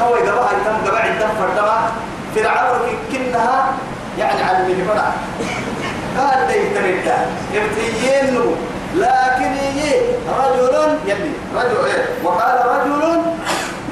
[0.00, 1.78] توا إذا بقى يتم قبع الدم فردما
[2.34, 3.72] فرعون كنها
[4.18, 5.12] يعني على فرع
[6.18, 8.40] قال لي تريدا ابتيين
[8.94, 9.94] لكن يجي
[10.38, 11.30] رجل يلي.
[11.56, 13.20] رجل إيه؟ وقال رجل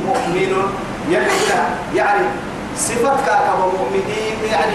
[0.06, 0.64] مؤمن
[1.08, 1.30] يلي.
[1.94, 2.24] يعني
[2.76, 4.72] صفة كاكا مؤمنين يعني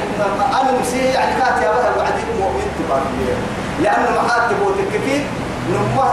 [0.61, 3.37] أنا مسيح يعني كاتي أبدا وعدين مؤمن تبارك
[3.83, 5.21] لأنه محاتب وتكفي
[5.69, 6.11] نمه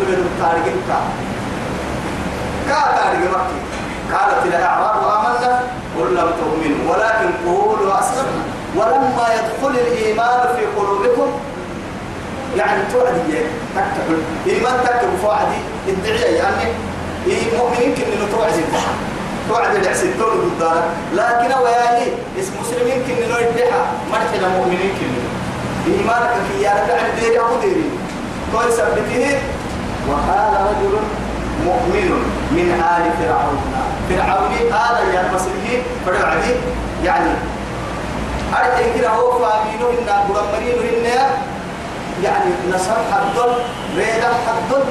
[0.00, 0.98] كقبل التارجين كا.
[2.68, 3.58] كا تارجين مكي.
[4.12, 5.62] قالت الأعراب آمنا
[5.98, 6.92] قل لم تؤمنوا.
[6.92, 8.44] ولكن قولوا أسلمنا
[8.76, 11.30] ولما يدخل الإيمان في قلوبكم
[12.56, 13.38] يعني توعدي
[13.76, 14.22] تكتب.
[14.46, 15.60] إيمان تكتب فوعدي.
[15.88, 16.72] الدعية يعني
[17.26, 18.92] إيه مؤمنين كن توعد الدحى
[19.48, 20.82] توعد العسل تولد الدار
[21.14, 23.80] لكن ويالي اسم مسلمين كن نو الدحى
[24.12, 25.12] مرحنا مؤمنين كن
[25.92, 27.84] إيمانك في يا رب عن ديري أو ديري.
[28.54, 29.38] قول سبته
[30.08, 30.94] وقال رجل
[31.64, 32.10] مؤمن
[32.50, 33.58] من آل فرعون.
[34.10, 36.42] فرعون آل يا مسلمين فرعون
[37.04, 37.30] يعني
[38.56, 41.06] أرجع كده هو فامينه إن برمرينه إن
[42.24, 43.52] يعني نصر حدل
[43.96, 44.82] ريدا حدل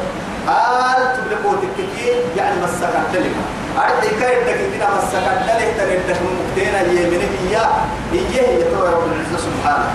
[0.50, 3.32] آل تبلغوا تكتير يعني مسكت تلك.
[3.78, 7.58] أرجع كده كده مسكت تلك؟ تريد تكون مكتينا اليمين هي
[8.14, 9.92] هي هي تو رب العزة سبحانه.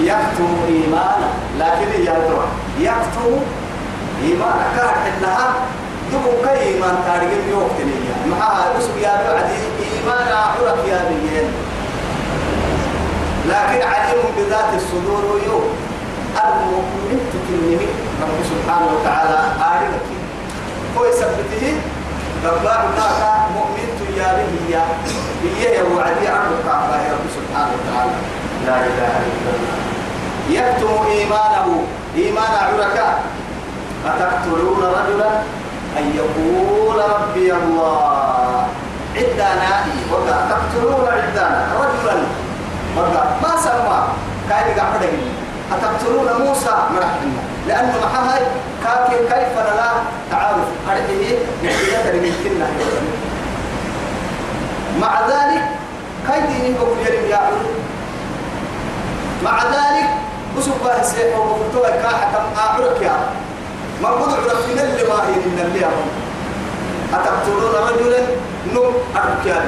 [0.00, 1.28] يكتم إيمانا
[1.58, 2.12] لكن هي
[2.80, 3.32] يكتم
[4.24, 5.48] إيمانا كان إنها
[6.12, 9.60] دبو كي إيمان تاريخ يوم تنيا معها بسم يا بعدي
[9.92, 11.48] إيمان عرق يا بيين
[13.48, 15.68] لكن عليم بذات الصدور يوم.
[16.44, 17.88] المؤمن تكلمي
[18.22, 19.40] رب سبحانه وتعالى
[19.70, 20.06] آرك
[20.96, 21.74] هو يثبته.
[22.44, 24.74] رباه كاكا مؤمن تياره هي
[25.58, 28.12] هي وعدي عرض كعبة يا رب سبحانه وتعالى.
[28.66, 29.76] لا إله إلا الله.
[30.50, 31.84] يكتم إيمانه.
[32.16, 33.08] إيمان عركا.
[34.06, 35.30] أتقتلون رجلا؟
[35.98, 38.66] أن يقول ربي الله.
[39.16, 39.70] عدنا
[40.12, 40.36] وقع.
[40.50, 42.16] تقتلون عدنا رجلا.
[42.96, 43.24] وقع.
[43.42, 44.00] ما سمى
[44.48, 45.02] كاي قاعد
[45.72, 47.30] أتقتلون موسى؟ مرحبا
[47.68, 48.38] لأنه محاها
[48.84, 49.90] كاكي كيف لا
[50.30, 52.66] تعارف أرحيه نحية لمثلنا
[55.00, 55.62] مع ذلك
[56.70, 57.40] نقول يرم يا
[59.44, 60.19] مع ذلك
[60.60, 63.16] بسبة السيح وقفتوا كاحة أعرك يا.
[64.02, 65.86] ما قد عرف من اللي ما هي من اللي
[67.16, 68.20] أتقتلون رجلا؟
[68.74, 69.66] نم أركيان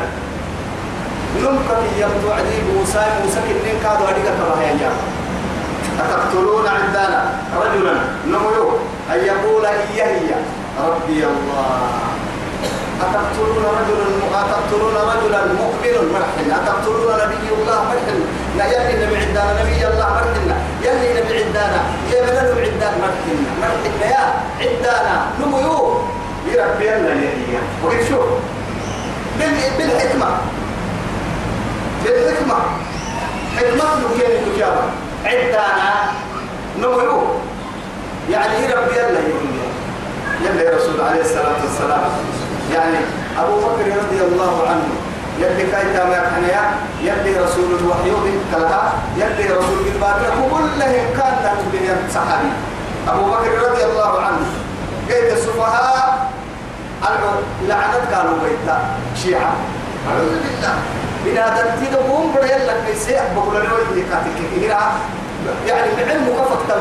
[1.43, 4.89] نم كي يمتو عدي موسى موسى كنين كادوا أديك كما هي
[6.01, 7.21] أتقتلون عندنا
[7.63, 7.95] رجلا؟
[8.27, 8.69] نمو
[9.13, 10.31] أن يقول هي هي
[10.89, 11.89] ربي الله.
[13.05, 14.07] أتقتلون رجلا؟
[14.41, 18.25] أتقتلون رجلا مؤمن مرحنا أتقتلون نبي الله مرحنا
[18.59, 20.42] لا يلي نبي عندنا نبي الله مرحنا
[20.85, 21.83] يلي نبي عندنا.
[22.13, 24.25] يا من نبي عندنا مرحنا مرحنا يا
[24.61, 25.27] عندنا.
[25.41, 25.99] نمو
[26.47, 27.15] يربي الله
[27.53, 28.25] يا وكيف شوف
[29.79, 30.31] بالحكمة.
[32.05, 32.59] بالحكمة.
[33.57, 34.85] حكمة لكين الكتابة
[35.25, 35.67] عندنا.
[36.79, 37.23] نمو
[38.31, 39.21] يعني يربي الله
[40.45, 42.03] يا يا رسول عليه الصلاة والسلام.
[42.75, 42.99] يعني
[43.39, 44.89] أبو بكر رضي الله عنه.
[45.43, 46.63] يلي كايتا ما كانيا
[47.03, 48.11] يلي رسول الوحي
[48.53, 51.35] كلها يلي رسول الباقي كلهم كان
[51.73, 52.51] لهم صحابي
[53.09, 54.47] أبو بكر رضي الله عنه
[55.09, 56.31] قيد السفهاء؟
[57.69, 58.79] لعنت قالوا بيتا
[59.23, 59.53] شيعة.
[60.09, 60.75] أعوذ بالله.
[61.25, 64.93] بنادم تدقون بدأ لك بيسيح بقول له يدي كاتك كثيرا
[65.67, 66.77] يعني بعلم كفك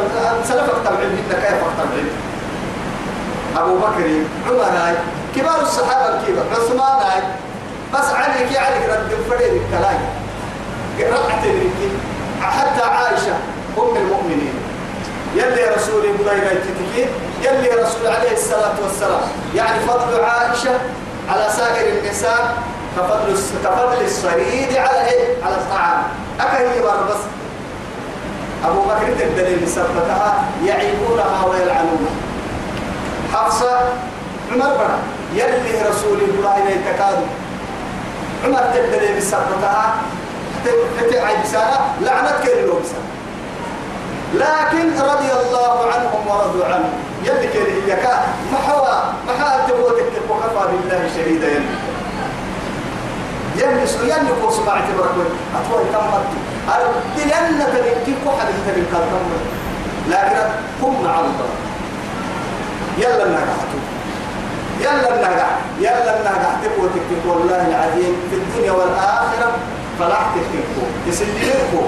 [0.47, 2.09] سلفك تبعين إنك كيف تبعين
[3.57, 4.07] أبو بكر
[4.49, 4.95] عمر
[5.35, 7.23] كبار الصحابة الكبار عثمان
[7.93, 9.99] بس علي كي علي رد فريد الكلام.
[10.99, 11.43] رقعت
[12.41, 13.35] حتى عائشة
[13.77, 14.53] أم المؤمنين.
[15.35, 17.09] يلي رسول الله يتكين
[17.41, 19.21] يلي رسول عليه الصلاة والسلام.
[19.55, 20.79] يعني فضل عائشة
[21.29, 22.57] على سائر النساء
[22.97, 26.03] كفضل كفضل الصريد على إيه؟ على الطعام.
[26.39, 27.21] أكهي بس.
[28.65, 32.15] أبو بكر الدليل مثبتها يعيبونها ويلعنونها.
[33.33, 33.79] حفصة
[34.51, 34.97] عمر بنا
[35.33, 37.27] يلي رسول الله يتكادوا
[38.45, 39.93] عمر تدري بسبتها
[40.99, 43.09] تتعي بسانة لعنت كيلو بسانة
[44.33, 46.89] لكن رضي الله عنهم ورضوا عنه.
[47.23, 48.23] يلي كيلو يكا
[48.53, 51.47] محوا محا تبوتك وكفى بالله شهيدا.
[51.47, 51.65] يلي
[53.57, 55.25] يلي سو يلي كو سمعت بركوي
[55.55, 56.31] أطول تمت.
[56.69, 58.85] أردلن تنكي كحد تنكي
[60.09, 60.47] لكن
[60.81, 61.51] هم مع الله.
[62.97, 63.81] يلا نجحتوا
[64.81, 69.51] يلا النجح يلا النجح تبغوا تكتبوا والله العظيم في الدنيا والآخرة
[69.99, 71.87] فلاح تكتبوا تسلموا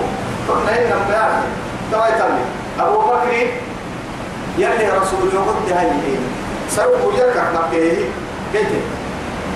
[0.49, 1.43] قلنا إن بيعرف
[1.91, 2.43] ترى يتمي
[2.79, 3.33] أبو بكر
[4.57, 5.87] يلي رسول يقول هاي
[6.69, 8.05] سروا يركع مكيه
[8.53, 8.67] كيف؟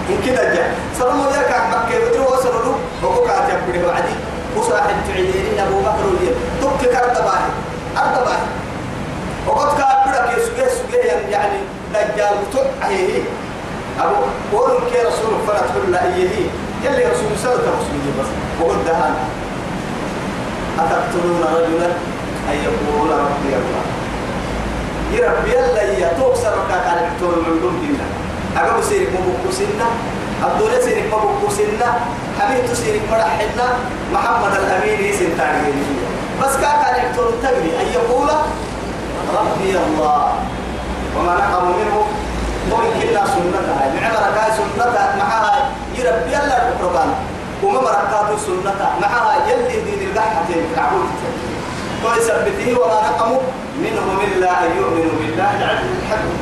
[0.10, 0.72] إن كده جاء.
[1.00, 2.76] سروا يركع مكيه بدروا وصلوا
[3.28, 4.16] قاعد يبدي وعدي
[4.58, 7.40] وصاحب تعيدين أبو بكر وليه تبكي كرتباه
[7.98, 8.38] أرتباه
[9.48, 11.58] وقد كان بدك يسوع يسوع يعني
[11.94, 12.38] دجال
[12.82, 13.24] تعيه
[14.00, 14.16] أبو
[14.58, 16.30] قول كي رسول فرت كل أيه
[16.84, 18.30] يلي رسول سنة رسول بس.
[18.62, 19.16] وقد دهان.
[20.80, 21.90] أتقتلون رجلا؟
[22.50, 23.84] أن يقول ربي الله.
[25.14, 28.06] يربي الله يتوك سرقا كان يحتول من دون دينا
[28.58, 29.88] أقول سيرك مبوكو سنة
[30.44, 31.90] الدولة سيرك مبوكو سنة
[32.40, 33.68] حميد سيرك مرحنا
[34.14, 35.74] محمد الأمين سنتاني
[36.42, 38.30] بس كان يحتول تجري أن يقول
[39.38, 40.34] ربي الله.
[41.18, 41.98] وما نقم منه.
[42.72, 47.10] ومن كنا سنتها معمر كاي سنتها معها يربي الله القرآن
[47.64, 51.10] وما مركاتو سنتها معها يلي دين القحة في العبود
[52.04, 53.42] ويثبته وما نقموا
[53.84, 56.38] منهم إلا أن يؤمنوا بالله العزيز الحكيم.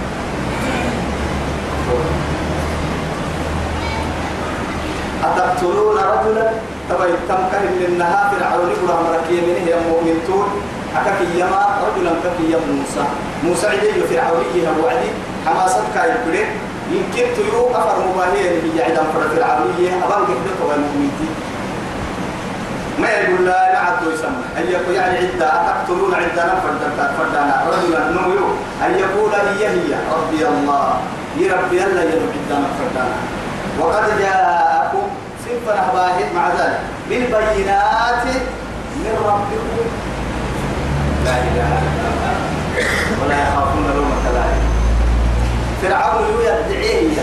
[5.23, 6.45] أتقتلون رجلا؟
[6.89, 10.47] تبا يتمكن من النهار فرعون يقول مركي منه يا مؤمنتون
[10.95, 13.05] حكاك يما رجلا كك يا موسى.
[13.45, 15.09] موسى عدي فرعوني هو عدي
[15.45, 16.45] حماسة بره
[16.91, 21.35] يمكن تيو أفر مباهية اللي عدم فرع فرعونية أبان قبلك والمؤمنتين
[22.99, 24.45] ما يقول لا نعد يسمى.
[24.57, 27.11] أن يقول يعني عدة أتقتلون عدة؟ فردنا.
[27.17, 28.47] فردنا رجلا نميو
[28.85, 29.91] أن يقول هي هي.
[30.13, 30.87] ربي الله
[31.37, 33.17] يربي الله يربي عدة فردنا.
[33.79, 35.07] وقد جاءكم
[35.45, 36.79] سنفر أهباه مع ذلك.
[37.09, 38.25] بالبينات
[38.95, 39.87] من ربكم.
[41.25, 42.04] لا إله إلا الله.
[43.21, 44.63] ولا يخافون لومة لائم
[45.81, 47.21] فرعون يدعيه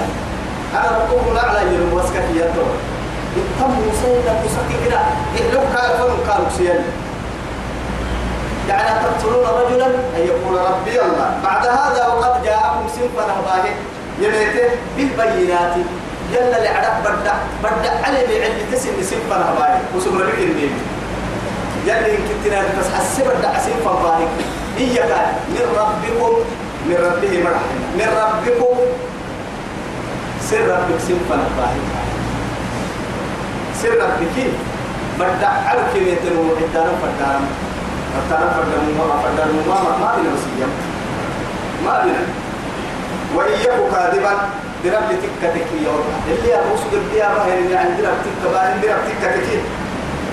[0.75, 2.69] أنا ربكم الأعلى يرم وسكت يده.
[3.37, 5.01] التم سيدا مسكي كده.
[5.37, 6.85] يحلوك قال فن قالوا سيان
[8.69, 11.39] يعني تقتلون رجلا؟ أن يقول ربي الله.
[11.45, 13.65] بعد هذا وقد جاءكم سنفا نهباه
[14.21, 15.75] يميته بالبينات.
[16.33, 20.73] يلا اللي عرف بدع بدع علي بعلم تسن سنفا نهباه وسمر لك النيم
[21.87, 24.19] يلا إن كنتنا بس حسب بدع سنفا نهباه
[24.79, 25.13] إياك
[25.49, 26.33] من ربكم
[26.87, 28.77] من ربه مرحبا من ربكم.
[30.51, 31.83] سر ربك سنفا باهي
[33.83, 34.37] سر ربك
[35.19, 37.49] بدع عرك ميتن وحدانا فدانا
[38.15, 40.69] فدانا فدانا ما فدانا ما ما بنا وسيا
[41.85, 42.23] ما بنا
[43.37, 44.35] وإياك كاذبا.
[44.85, 45.87] درب تكة تكي
[46.29, 46.81] اللي أبوس
[47.15, 49.59] يا باهر اللي عند درب تكة باهر درب تكة تكي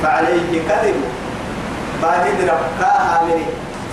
[0.03, 0.95] فعليه كذب.
[2.01, 3.45] باهر درب كاها مني.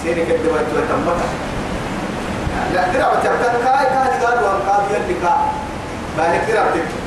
[0.07, 1.27] سيري كذب وتمتا
[2.75, 5.35] لا درب تكة كاي كاي قال وان قال يلي كا
[6.17, 6.99] باهر درب تكة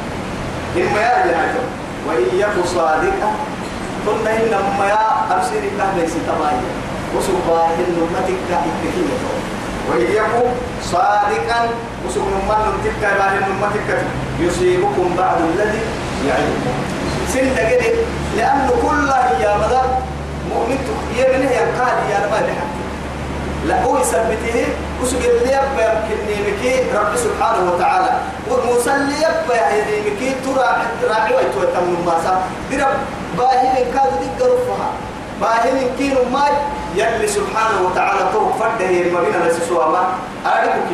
[0.81, 1.65] إما يا جهاجم
[2.07, 3.31] وإياك صادقا
[4.05, 6.61] ثم إنما يا أرسل الله ليس تبايا
[7.15, 9.23] وسبحان نمتك إتكية
[9.89, 10.49] وإياكم
[10.83, 11.61] صادقا.
[12.05, 13.89] وسكن من تلك باه نمتك
[14.39, 15.81] يصيبكم بعد الذي
[16.27, 16.75] يعدكم
[17.33, 17.47] سن
[18.37, 19.09] لأنه كل
[19.43, 19.81] يا مدى
[20.49, 20.77] مؤمن
[21.17, 22.88] يبني يقال يا ما بحق
[23.69, 24.65] لا هو يثبته
[25.01, 28.11] وسجل لي يبقى يمكنني مكي رب سبحانه وتعالى.
[28.51, 30.69] ومسلي يبقى يدي مكي ترى
[31.09, 32.25] راعي ويتوتم الناس
[32.71, 32.97] برب
[33.37, 34.89] باهي كاد دقرفها
[35.41, 36.51] باهي كينو ماي
[36.95, 40.03] يلي سبحانه وتعالى طرق فردة ما بين السسوى ما
[40.45, 40.89] أعرفك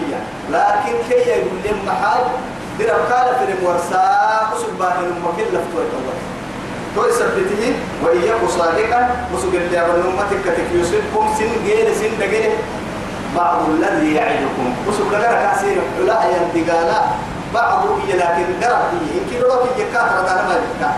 [0.52, 2.24] لكن كي يقول لهم محال
[2.80, 4.04] درب قال في المورسا
[4.54, 6.16] وسبحانه المكين لفتوى التوى
[6.96, 7.64] تو يثبته
[8.04, 9.02] وإياك صادقا
[9.34, 12.52] وسجل لي أبن أمتك كتك يصيبكم سن غير سن دقير
[13.36, 14.68] بعض الذي يعدكم.
[14.88, 15.82] وسجل لك كاسير.
[16.08, 17.02] لا ينتقالا
[17.54, 20.92] بعض إيه لكن قرأ إيه إن كيلو لك يكاتر هذا ما يبكى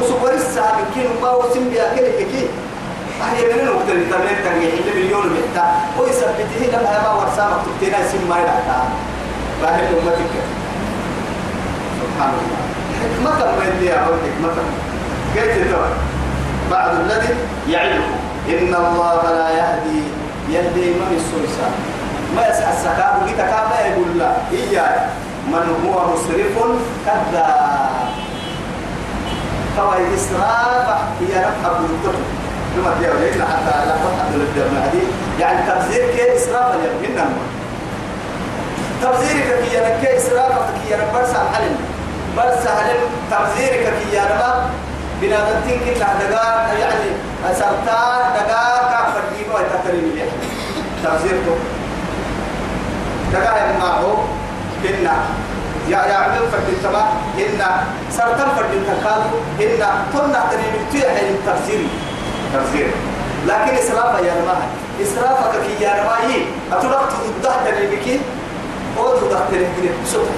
[0.00, 2.48] وسجل الساعة من كيلو ما وسن بيأكل كي
[3.36, 5.64] هي من نقطة الإنترنت تنجح اللي مليون مهتا
[5.98, 8.78] ويثبته لما يبقى ورسامك تبتنا سن ما يدعتا
[13.04, 14.93] حكمة من دي أقول حكمة.
[15.34, 15.88] كيف ترى
[16.70, 17.34] بعد الذي
[17.68, 18.18] يعلمكم
[18.48, 20.02] إن الله لا يهدي
[20.50, 21.66] يهدي من السلسة
[22.36, 24.32] ما يسعى السكاب وقيتك ما يقول لا.
[24.52, 25.08] إياه
[25.46, 26.56] من هو مسرف
[27.06, 28.08] كذاب.
[29.76, 30.88] فهو إسراف
[31.20, 32.18] هي نفح بالكتب
[32.76, 35.02] لما تقول لنا حتى لا للدرنا هذه.
[35.40, 37.34] يعني تبذير كي إسراف اليوم
[39.02, 41.76] تبذيرك كي ينك إسرافك كي ينك برسا حلم
[42.36, 44.16] برسا حلم تبذيرك كي
[45.22, 47.10] ينك بنادمتين كنا دقا يعني
[47.54, 50.22] سرطان دقا كافر ديما ويتكرم لي
[51.04, 51.58] تبذيركم
[53.32, 54.24] دقا يمنعه
[54.82, 55.16] كنا
[55.88, 57.02] يا يا عمل فرد التما
[57.38, 57.60] إن
[58.10, 59.22] سرطان فرد التكاد
[59.60, 59.78] إن
[60.12, 61.86] تنا تريم تيح التفسير.
[62.54, 62.86] تفسير.
[63.46, 64.56] لكن إسراف يا نما
[65.02, 67.04] إسرافك كي يا نما يي أتلقى
[67.42, 68.20] تضح تريمك
[68.98, 70.28] أو تضح تريمك سوف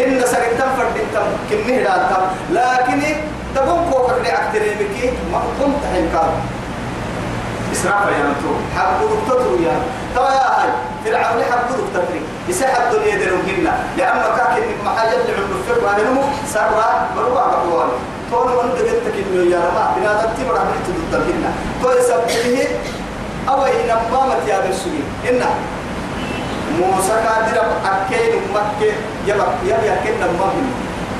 [0.00, 3.02] إن سرطان فرد التم كمه دالتم لكن
[3.54, 6.08] تقوم فوق اللي أكتريمك ما قمت حين
[7.72, 9.72] إسراف يا نتو حق دكتور يا.
[10.16, 10.68] ترى يا هاي.
[11.04, 12.04] فرعون حق دكتور.
[12.48, 16.22] يسحب الدنيا دلوهن لأما كاكن محاجة لعمر الفرقة هنمو
[16.54, 17.88] سرى بروا بقوان
[18.30, 21.44] تون من دقتك إنه يا رما بنادم تبرع من تدتهن
[21.82, 22.68] تو يسبته
[23.48, 25.40] أو إن مامت يا برسولي إن
[26.80, 28.92] موسى كادر أكيد مكة
[29.26, 30.72] يبقى يبقى أكيد مامن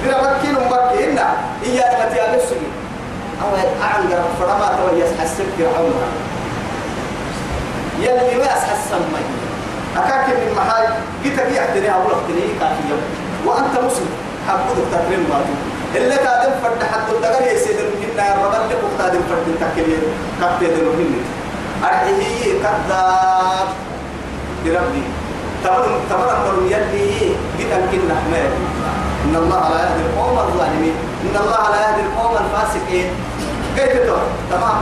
[0.04, 1.18] دير أكيد مكة إن
[1.64, 1.86] إيا
[2.16, 2.70] يا برسولي
[3.42, 3.48] أو
[3.82, 5.94] أعنقر فرما تو يسحسب فرعون
[8.00, 9.24] يلي ما يسحسب مي
[9.96, 10.86] أكاك من محاي
[11.24, 13.02] قلت لك يحتري أو لفتني كافي يوم
[13.46, 14.10] وأنت مسلم
[14.48, 15.54] حقودك تكريم باتو
[15.94, 20.02] اللي كادم فرد حد الدقر يسيد المهنة يا رب اللي كادم فرد تكريم
[20.40, 21.24] كافي يدن المهنة
[21.84, 23.68] أرحيه كذاب
[24.64, 25.02] بربي
[25.64, 28.11] تمام تمام أمر يلي قلت لك إن
[29.25, 30.96] إن الله لا يهدي القوم الظالمين.
[31.25, 33.09] إن الله لا يهدي القوم الفاسقين.
[33.77, 34.79] كيف تقول تمام.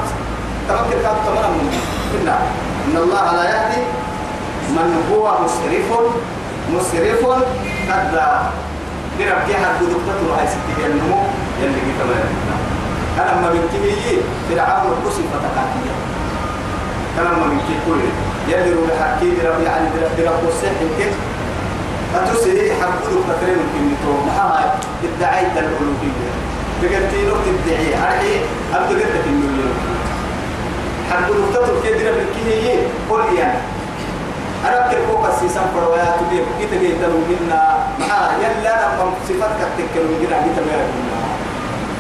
[0.69, 1.53] تمام كده؟ تمام.
[2.89, 3.83] إن الله لا يهدي
[4.71, 5.89] من هو مسرف
[6.73, 7.23] مسرف
[7.89, 8.43] كذاب
[9.19, 11.21] نرى كي حد دكتور هاي ستي النمو.
[11.63, 12.29] يلي كي كمان
[13.19, 15.95] أنا ما كي فرعون قسم فتكاتية
[17.21, 17.75] أنا ما من كي
[18.55, 19.89] روح حكي درب يعني
[20.19, 21.07] درب وسح كي
[22.17, 23.23] أتوسي حد دكتور
[23.57, 24.75] من كي ما
[25.05, 26.31] ادعي الألوهية
[26.83, 28.41] بقتي نقطة تدعي هاي
[28.75, 29.71] أبدو قلت إنه
[31.11, 32.79] حد دكتور كي درب كي
[33.11, 33.59] قول يعني
[34.65, 37.63] أذكر فوق السيسان فروايا تبيه كيف جيت له منا.
[38.01, 38.77] مع يلا
[39.29, 41.21] صفات كتك له منا جيت له منا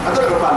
[0.06, 0.56] هذا الرفان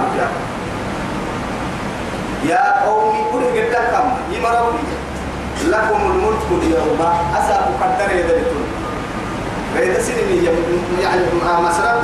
[2.49, 4.83] يا قومي كل جدا كم يمروني
[5.63, 6.99] لكم الملك اليوم.
[7.39, 8.67] أسأل قدر يدلتون
[9.75, 10.45] فإذا سنني
[11.01, 12.03] يعني مسرد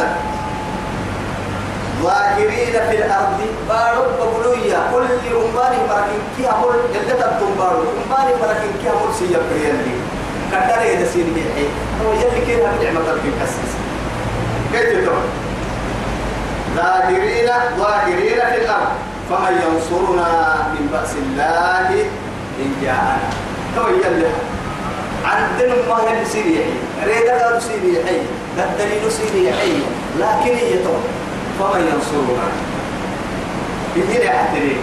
[2.03, 3.39] ظاهرين في الأرض.
[3.69, 4.79] بارو بقولويا.
[4.91, 5.05] كل
[5.35, 9.95] أمباري مركين كي أمر يلتا تنبارو أمباري مركين كي أمر سيا بريالي.
[10.51, 11.67] كتر يدسين بيحي
[12.01, 13.71] هو يلي كي هم نعمة في كسس
[14.73, 15.25] كيف تقول
[16.75, 18.93] ظاهرين ظاهرين في الأرض.
[19.29, 20.29] فمن ينصرنا
[20.73, 21.89] من بأس الله
[22.59, 23.48] إن جاءنا.
[23.75, 24.31] تو يلي
[25.25, 26.73] عندنا ما هي سيريحي
[27.05, 28.19] ريدا قالوا سيريحي
[28.57, 29.73] قدرين سيريحي.
[30.19, 30.95] لكن هي تو.
[31.59, 32.47] فمن ينصرنا.
[33.95, 34.77] بهنا أحتري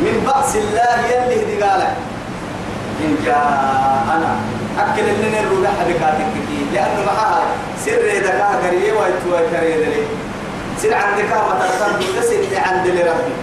[0.00, 1.94] من بأس الله يلي هدي قالك
[3.04, 4.36] إن جاءنا.
[4.78, 6.58] أكل لنا الروح حركاتك كي.
[6.74, 7.42] لأنه معها
[7.84, 10.02] سر ريدا قريه ويتوى كريدلي
[10.82, 13.34] سر عندك ما ترتب تسر عند لربي.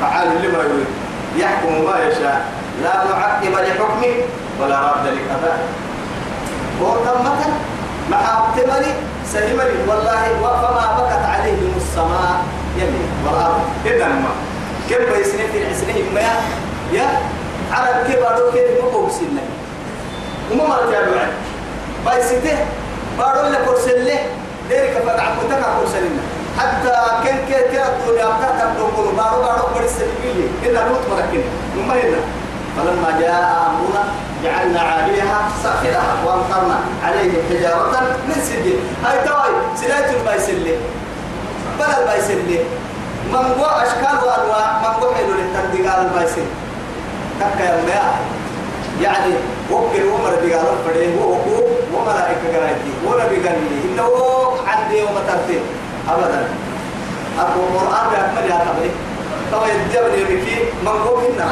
[0.00, 0.90] فعال لما يريد.
[1.36, 2.57] يحكم ما يشاء.
[2.82, 4.14] لا معقب لحكمه
[4.60, 5.64] ولا رد لقضائه
[6.82, 7.40] وتمت
[8.10, 8.92] مع احتمالي
[9.32, 12.36] سلمني والله وفما بكت عليهم السماء
[12.76, 13.60] يلي والأرض.
[13.86, 14.30] اذا ما
[14.88, 16.20] كيف بيسني في الحسنين ما
[16.92, 17.06] يا؟
[17.72, 19.42] عرب كيف بارو كيف مو بسنة
[20.52, 21.00] وما مرت يا
[22.06, 22.58] بعد بيسته
[23.18, 24.18] بارو لك كرسله
[24.70, 26.22] ذلك فقع كتك كرسلنا
[26.58, 31.42] حتى كان كان كان الدنيا بتاعتك تقول بارو بارو كرسلني إذا نوت مركين
[31.78, 32.20] وما هنا
[32.78, 34.04] فلما جاء أمرنا
[34.44, 38.76] جعلنا عاليها سافلها وأمطرنا عليهم حجارة من سجل.
[39.04, 40.74] هاي تواي سلاة البايسلي
[41.78, 42.58] بل البايسلي
[43.32, 46.44] من هو أشكال وأنواع من هو حلو للتندقال البايسلي
[47.40, 48.02] تكا يا
[49.02, 49.32] يعني
[49.72, 51.36] وكل عمر بقالوا فريه هو
[51.94, 54.08] وملائكة قرايتي ولا بقالي إنه
[54.66, 55.60] عندي ومترتين
[56.08, 56.48] أبدا.
[57.38, 58.90] القرآن بأكمل يا تبري
[59.52, 61.44] طبعا يجبني بكي من هو منا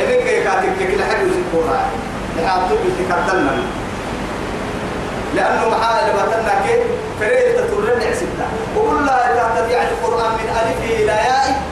[0.00, 1.90] إذن كي كاتب كل حاجة يذكرها
[2.36, 3.52] لحاطب يتكتلنا
[5.34, 6.74] لأنه محال لبتنا كي
[7.20, 8.46] فريد تترن عسدنا
[8.76, 11.62] وقل لا تحتد يعني القرآن من ألف إلى ياء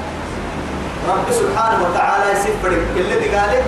[1.08, 2.82] رب سبحانه وتعالى يسيب فرق.
[2.96, 3.62] الذي قاله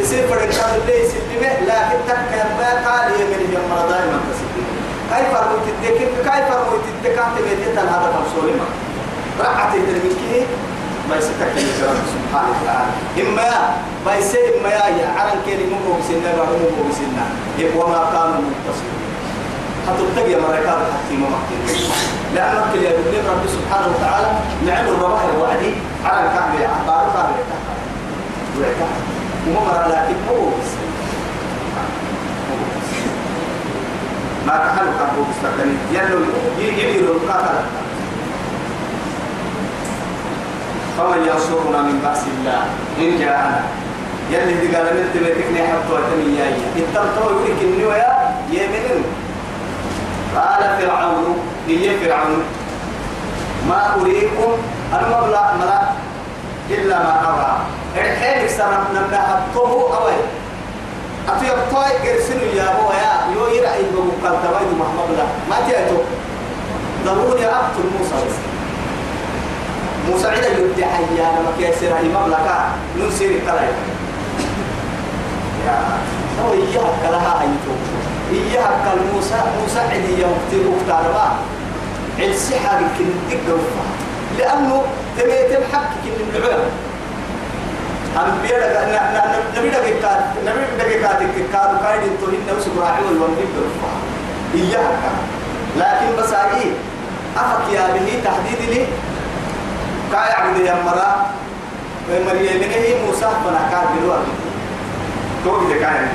[0.00, 0.40] يسيب فرق.
[0.40, 4.72] كان اللي يسلمه لكن تك ما قال يمن يوم مرضى ما تسلمه
[5.10, 8.66] كيف أرمي تدك؟ كيف أرمي تدك؟ أنت بيتك هذا مفصول ما.
[9.40, 10.46] رحت ترمي
[11.08, 12.92] ما يستكمل رب سبحانه وتعالى.
[13.22, 13.50] إما
[14.06, 17.24] ما يسير إما يا عرن كيني مو بسنا بعد مو بسنا
[17.76, 19.02] وما كانوا متصلين.
[19.86, 21.80] حتى تجي مركات حتى ما محتاج
[22.34, 24.30] لأن كل يقول رب سبحانه وتعالى
[24.66, 25.72] نعم الرباح الوعدي.
[26.04, 27.42] على الكعبة عبارة كعبة
[29.48, 30.70] وما مرة لكن مو بس
[34.46, 36.18] ما كحلو هو مستقبلين يلو
[36.58, 37.81] يجي القاتل
[40.98, 42.62] فمن ينصرنا من بأس الله.
[42.98, 43.60] إن جاءنا
[44.30, 48.12] يلي دي قال من تبتكني حتى وتمياي التلتو يقولك إنه يا
[48.50, 49.04] يمنن.
[50.36, 51.38] قال فرعون
[51.68, 52.42] هي فرعون.
[53.68, 54.52] ما أريكم
[54.92, 55.80] المبلغ ملا
[56.70, 57.52] إلا ما أرى.
[57.96, 60.18] الحين سرم نبدا أبطوه أوي.
[61.28, 63.12] أتو يبطوي قرسنو يا هو يا.
[63.34, 65.98] يو يرأي بمقال تبايد محمد الله ما تيأتو
[67.06, 68.16] ضروري أقتل موسى.
[68.26, 68.36] بس
[70.10, 72.66] موسى عدا يبدي حيا لما كيسر هاي مملكة
[72.98, 73.68] ننسير الكلاي
[75.66, 75.78] يا
[76.44, 77.74] هو إياها كلها هايتو
[78.32, 81.32] إياها كل موسى موسى عدي يوقتي وقتار ما.
[82.18, 83.86] عدسي حاجة كن تقوفها
[84.38, 84.82] لأنه
[85.18, 86.70] تبيتم حق كن العلم
[88.16, 91.18] أنبياء نبي دقيقات نبي دقيقات
[91.52, 93.94] كاد كايد تقول إنه سبراعي والوالدين بروفها
[94.54, 95.12] إياها
[95.76, 96.32] لكن بس
[97.36, 98.86] أفك يا به تحديد لي.
[100.12, 101.26] كاي عبد يا مرا.
[102.26, 104.22] مريم من هي موسى؟ بنا كان بلوار
[105.44, 106.06] توقي كاي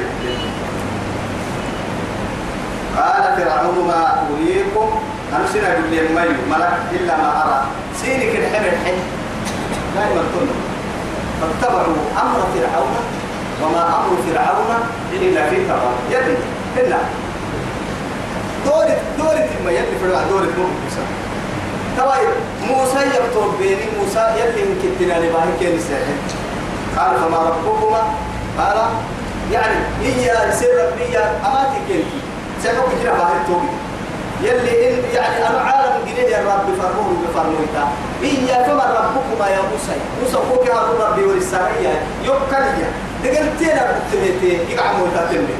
[2.97, 4.89] قال فرعون ما أريكم؟
[5.33, 7.59] أنا سنة بالليل ميو ملك إلا ما أرى.
[8.01, 8.99] سينك الحمر حين
[9.95, 10.55] دائما كنا
[11.41, 12.95] فاتبعوا أمر فرعون
[13.63, 14.71] وما أمر فرعون
[15.13, 16.35] إلا في ترى يدي
[16.77, 16.97] إلا
[18.65, 20.65] دورت دورت ما يلي فرعون دورت مو
[21.97, 22.29] طيب
[22.67, 25.15] موسى يكتب بيني موسى يلي من كتنا
[25.59, 26.17] كين الساحل
[26.97, 28.01] قال فما ربكما؟
[28.59, 28.77] قال
[29.51, 32.19] يعني هي سر ربي أماتي كينكي
[32.63, 33.67] سيحوك جنا باهي توبي.
[34.43, 37.87] يلي إن يعني أنا عالم جنيه يا رب فرموه بفرمويتا
[38.23, 39.97] إيا فما ربكما يا موسى.
[40.23, 42.89] موسى فوق يا ربي والسارية يوكاليا
[43.23, 45.55] دقلتين أبتميتين يقعموا تاتمي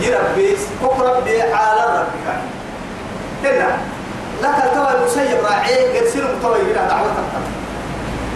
[0.00, 2.36] يربي فوق ربي على ربك
[3.44, 3.78] هنا
[4.42, 7.12] لك التوى المسيب راعي قد سير متوى إلى دعوة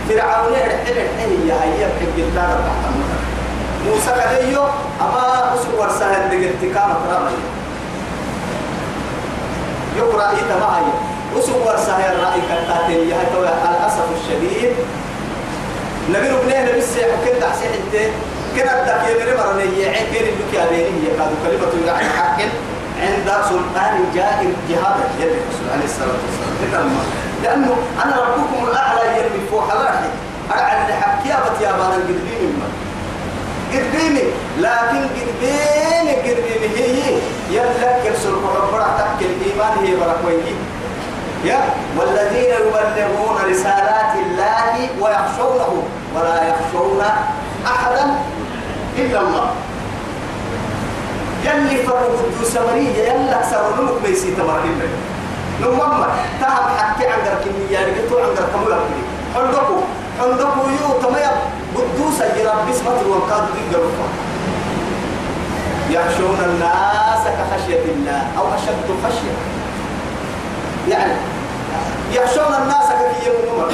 [0.09, 2.95] فرعون يحب الحين يا هيا بحب الله تحت
[3.87, 4.63] موسى كديو
[5.01, 7.39] أما أسر ورسها دقلت كامت رمي
[9.97, 10.83] يقرأ إيتا معي
[11.37, 13.17] وسوق ورسها الرأي كتاتين يا
[13.71, 14.73] الأسف الشديد.
[16.11, 18.11] نبي ربنا نبي حكيت تحسين أنت.
[18.57, 22.39] كنا بدك يا مري مرني يعين كير اللي كابيني هي كانوا كلمة يعني حق
[23.01, 26.91] عند سلطان جائر جهاد يلي الرسول عليه الصلاة والسلام.
[27.43, 30.09] لأنه أنا ربكم الأعلى يلي فوق حلاحي
[30.51, 32.69] أعلى حكيابة يا بارا قدبيني ما؟
[33.73, 34.25] قدبيني
[34.59, 37.19] لكن قدبيني قدبيني هي
[37.51, 40.55] يلا كرسل ربنا تحكي الإيمان هي بركويني.
[41.45, 41.61] يا
[41.99, 45.83] والذين يبلغون رسالات الله ويخشونه
[46.15, 47.03] ولا يخشون
[47.67, 48.05] أحدا
[48.99, 49.51] إلا الله.
[51.47, 54.81] يلي فرق الدوس مرية يلا أكثر نمك بيسي تمرين
[55.61, 56.09] نمما
[56.41, 58.81] تهم حكي عن درك النياري قلتو عن درك مولك
[59.35, 59.79] حندقو
[60.21, 61.37] حندقو يو تميب
[61.77, 64.07] قدوسا يرب بسمة وانقاد دي قلوكا
[65.91, 69.37] يخشون الناس كخشية الله أو أشد خشية.
[70.89, 71.13] يعني
[72.13, 73.73] يخشون الناس كي يمنون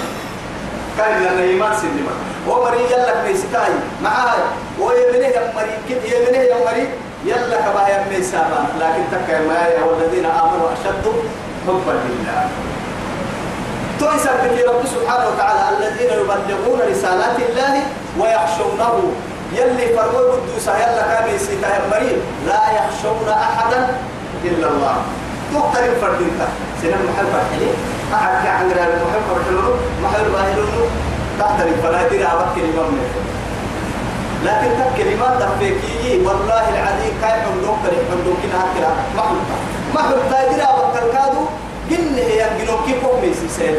[0.99, 2.15] كان لنا إيمان سلمة.
[2.49, 4.43] ومري يلا ميستاي معاي.
[4.81, 6.89] ويمنه يا مري كد يمنه يا مري
[7.25, 11.05] يلا كما يا ميسابا لكن تكا ما والذين آمنوا أشد
[11.67, 12.43] حبا لله.
[14.01, 17.75] تويسا بك رب سبحانه وتعالى الذين يبلغون رسالات الله
[18.19, 18.95] ويخشونه.
[19.53, 22.19] يلي فرموا قدوسا يلا يسيتا يا مريم.
[22.47, 23.81] لا يخشون أحدا
[24.45, 24.97] إلا الله.
[25.53, 26.41] تقتل فردينك
[26.83, 27.71] سنة محل فرحلي
[28.15, 30.65] أعد عن غير محل فرحلو محل باهلو
[31.39, 32.93] تحت فلا ترى أبك الإمام
[34.45, 38.91] لكن تك كلمات تفكيكي والله العظيم كاي حمدوك كري حمدوك كنا هكذا.
[39.17, 39.57] ما حلتا
[39.95, 41.43] ما حلتا ترى أبك الكادو
[41.91, 43.79] جن هي جنوك كيف ميسي؟ سيد.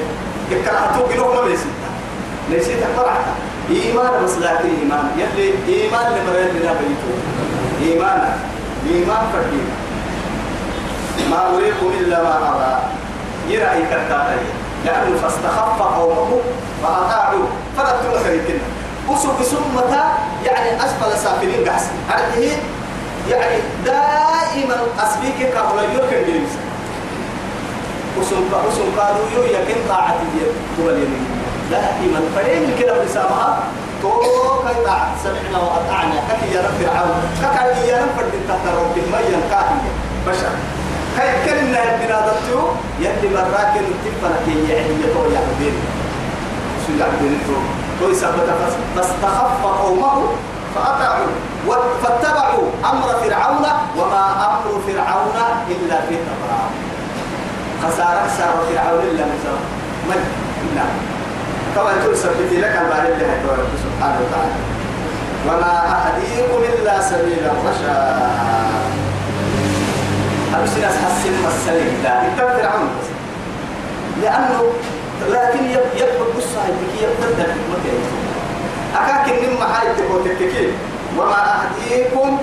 [0.50, 1.70] كرهتو جنوك ما ميسي.
[2.50, 3.26] ليسي تقرأت
[3.70, 5.06] إيمان لكن إيمان.
[5.18, 7.12] يلي إيمان لمرين لنا بيتو
[7.82, 8.22] إيمان.
[8.90, 9.74] إيمان فردينا
[11.32, 12.74] ما أريكم إلا ما أرى.
[13.50, 14.40] يرأي كالتاتي
[14.86, 16.32] لأنه فاستخف قومه
[16.84, 17.46] فأطاعوا
[17.78, 18.64] فلا تلخريكنا
[19.10, 20.04] وسوق سمة
[20.46, 22.52] يعني أسفل سافلين قحس هذه
[23.30, 26.54] يعني دائما أسبيك كهولا يوكل جلس
[28.20, 30.26] وسوق وسوق قالوا يو يكن طاعتي
[30.80, 31.26] هو اليمين
[31.72, 32.20] دائما.
[32.36, 33.64] فريم كده بسامها
[34.02, 36.16] تو كي طاعت سمعنا وأطعنا.
[36.30, 37.22] كي يا رب فرعون.
[37.76, 39.78] كي يا رب فرد تحت رب ما ينكاهي
[40.28, 40.54] بشر.
[41.18, 42.62] كي كلمة بنادته
[43.00, 45.84] يلي براك التفنا كي يعني يطول يا حبيبي
[46.88, 47.64] شو يعبدين الفوق
[48.04, 48.50] توي سبت
[48.96, 50.24] فاستخف قومه
[50.76, 51.28] فأطاعوا
[52.04, 53.66] فاتبعوا أمر فرعون
[53.98, 55.38] وما أمر فرعون
[55.70, 56.64] إلا في تبرع
[57.84, 59.60] خسارة سار فرعون إلا مثلا
[60.08, 60.20] من
[60.76, 60.84] لا.
[61.76, 63.26] طبعا تقول سبت لك البارد اللي
[63.84, 64.56] سبحانه وتعالى.
[65.48, 68.30] وما أهديكم إلا سبيل الرشاد.
[70.60, 72.22] أمسنا حسن مسلك لا.
[72.22, 72.90] إنت فرعون.
[74.22, 74.64] لأنه
[75.30, 77.30] لكن يبقى قصة هيك يبقى
[77.72, 78.02] مكان
[78.96, 80.72] أكاك من محاي تكوتككين
[81.18, 82.38] وما أهديكم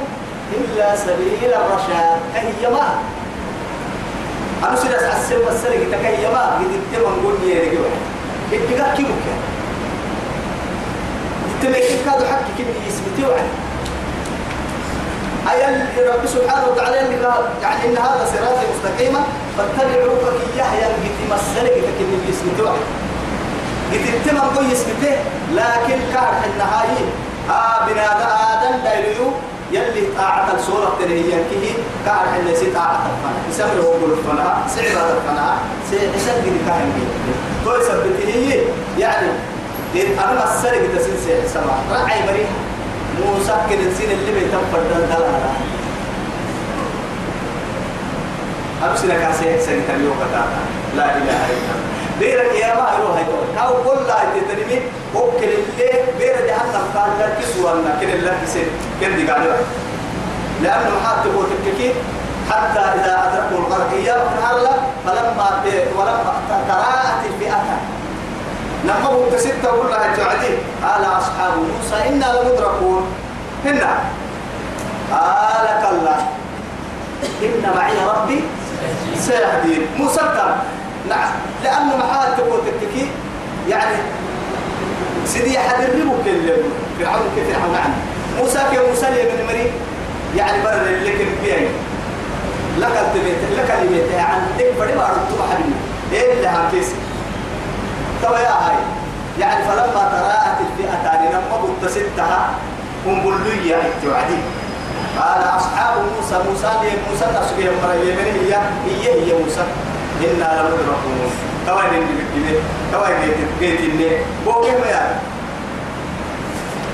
[0.53, 2.19] إلا سبيل الرشاد.
[2.35, 2.89] كهيما
[4.69, 7.85] أمسنا حسن مسلك تكهيما قد التمن قلني يا رجل.
[8.53, 9.27] إبقى كيمك.
[11.63, 13.53] تمكن كادو حكي كني يسمتي وعلي.
[15.51, 15.61] أي
[16.09, 16.97] رب سبحانه وتعالى
[17.63, 19.23] يعني إن هذا صراطي مستقيما
[19.59, 20.90] فاتبعوا فكياه يلقي
[21.33, 22.79] مسلك تكني باسم توعي
[23.93, 25.17] قد التمر قوي اسمته
[25.53, 27.05] لكن كار النهاية
[27.51, 29.31] آه بنادى آدم دايلو
[29.73, 31.75] يلي طاعة الصورة تنهي كه
[32.07, 35.55] كار حين سي طاعة الفنا يسمى هو قول الفنا سعر الفنا
[35.91, 36.93] سيحسن قد كاهن
[37.65, 38.61] تو يثبت هي
[38.99, 39.29] يعني
[39.95, 42.49] أنا مسلك تسين سي سما رعي مريح
[43.27, 45.41] موسى كده سين اللي بيتفر دلالة
[48.91, 50.63] أمسنا كاسي سنة اليوم كتاتا
[50.97, 51.89] لا إله إلا الله.
[52.21, 54.79] بيرك يا ما يروح يدور كاو كل لا تدريمي
[55.15, 58.67] وكل اللي بير جهنم قال لك سوانا كل اللي كسر.
[59.01, 59.53] كل دي قالوا
[60.63, 61.93] لأنه حتى هو تككي
[62.51, 64.75] حتى إذا أدركوا الغرقية فهلا
[65.07, 65.49] فلما
[65.97, 66.33] ولما
[66.69, 67.63] تراءت الفئة.
[68.87, 70.53] نقبوا تستة ولا تعدي
[70.85, 73.03] قال أصحاب موسى إنا لمدركون.
[73.65, 73.93] هنا
[75.13, 76.17] قال كلا.
[77.43, 78.45] إن معي ربي
[79.19, 79.87] سيهدين.
[79.99, 80.21] موسى
[81.11, 81.31] نعم.
[81.65, 83.09] لأنه محال تقول تككي
[83.69, 83.97] يعني
[85.27, 86.53] سيدي حد الربو كل
[86.99, 87.95] فرعون كيف فرعون عنه
[88.39, 89.71] موسى كي موسى لي من مري
[90.37, 90.59] يعني
[90.89, 91.69] اللي كان فيه
[92.79, 95.75] لك التبيت لك البيت عن تكبر ما ردوا حبيبي
[96.13, 96.87] إيه اللي هكيس
[98.23, 98.77] طب يا هاي
[99.39, 102.51] يعني فلما تراءت الفئتان لما بتستها
[103.07, 104.39] هم بلوية التوعدي
[105.19, 109.65] قال أصحاب موسى موسى لي موسى نفسه مرة يمني هي هي هي موسى.
[110.25, 111.31] إنا لمدركون
[111.67, 112.61] توا اللي بكتبه
[112.93, 113.07] توا
[113.61, 114.11] جيت اللي
[114.47, 115.15] بوكي ما يعني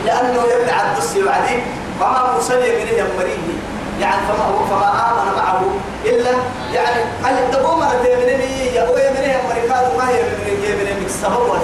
[0.05, 1.59] لأنه يبلع الدس وعدي
[2.01, 3.57] فما مرسل من يمريه
[4.01, 5.63] يعني فما فما آمن معه
[6.05, 6.31] إلا
[6.75, 11.07] يعني قال تبو ما تيمنني يا أبوي من يمري قالوا ما هي من يمني من
[11.07, 11.59] السبب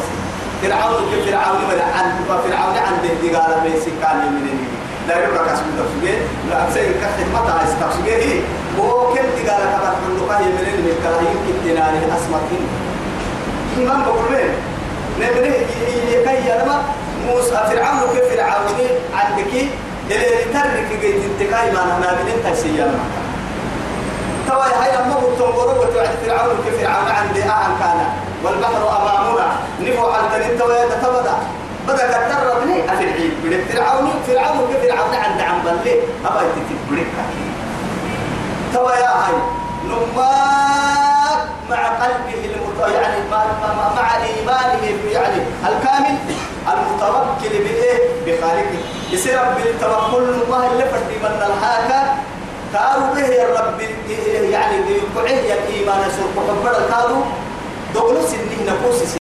[0.62, 5.64] فرعون كيف فرعون من عن فرعون عن ده قال بيسي كان يمنني لا يبقى كاسم
[5.78, 6.18] تفسير
[6.50, 8.40] لا أبسي كحت متى استفسير هي
[8.78, 12.64] هو كم تقال كبر من لقاه من كلام يمكن تناني أسمعين
[13.78, 14.50] إمام بقول مين
[15.20, 15.54] نبني
[16.12, 16.82] يكي لما
[17.28, 18.64] موسى فرعون كيف فرعون
[19.14, 19.52] عندك
[20.10, 22.94] اللي ترك جيت انتقاي ما أنا من تسيا
[24.48, 27.98] توا هاي أما بتنظر وتوعد فرعون كيف فرعون عندي أهل كان
[28.44, 29.46] والبحر أمامنا
[29.80, 31.34] نفو على تنين توا يتبدا
[31.88, 35.94] بدأ كتر بني أفي العيد بدك فرعون فرعون كيف فرعون عند عم بلي.
[36.26, 37.06] أبا تتبرك
[38.74, 39.34] توا يا هاي
[39.84, 41.38] نماك
[41.70, 42.92] مع قلبه المت...
[42.94, 43.44] يعني مع,
[43.96, 46.16] مع, إيمانه يعني الكامل.
[46.68, 48.78] المتوكل بإيه؟ بخالقه.
[49.12, 52.14] يصير رب التوكل الله اللي فردي من الحاكة
[52.72, 53.80] كارو به يا رب
[54.50, 57.22] يعني يقعه الإيمان سرق حبر الكارو
[57.94, 59.21] دغلو سنه نقوس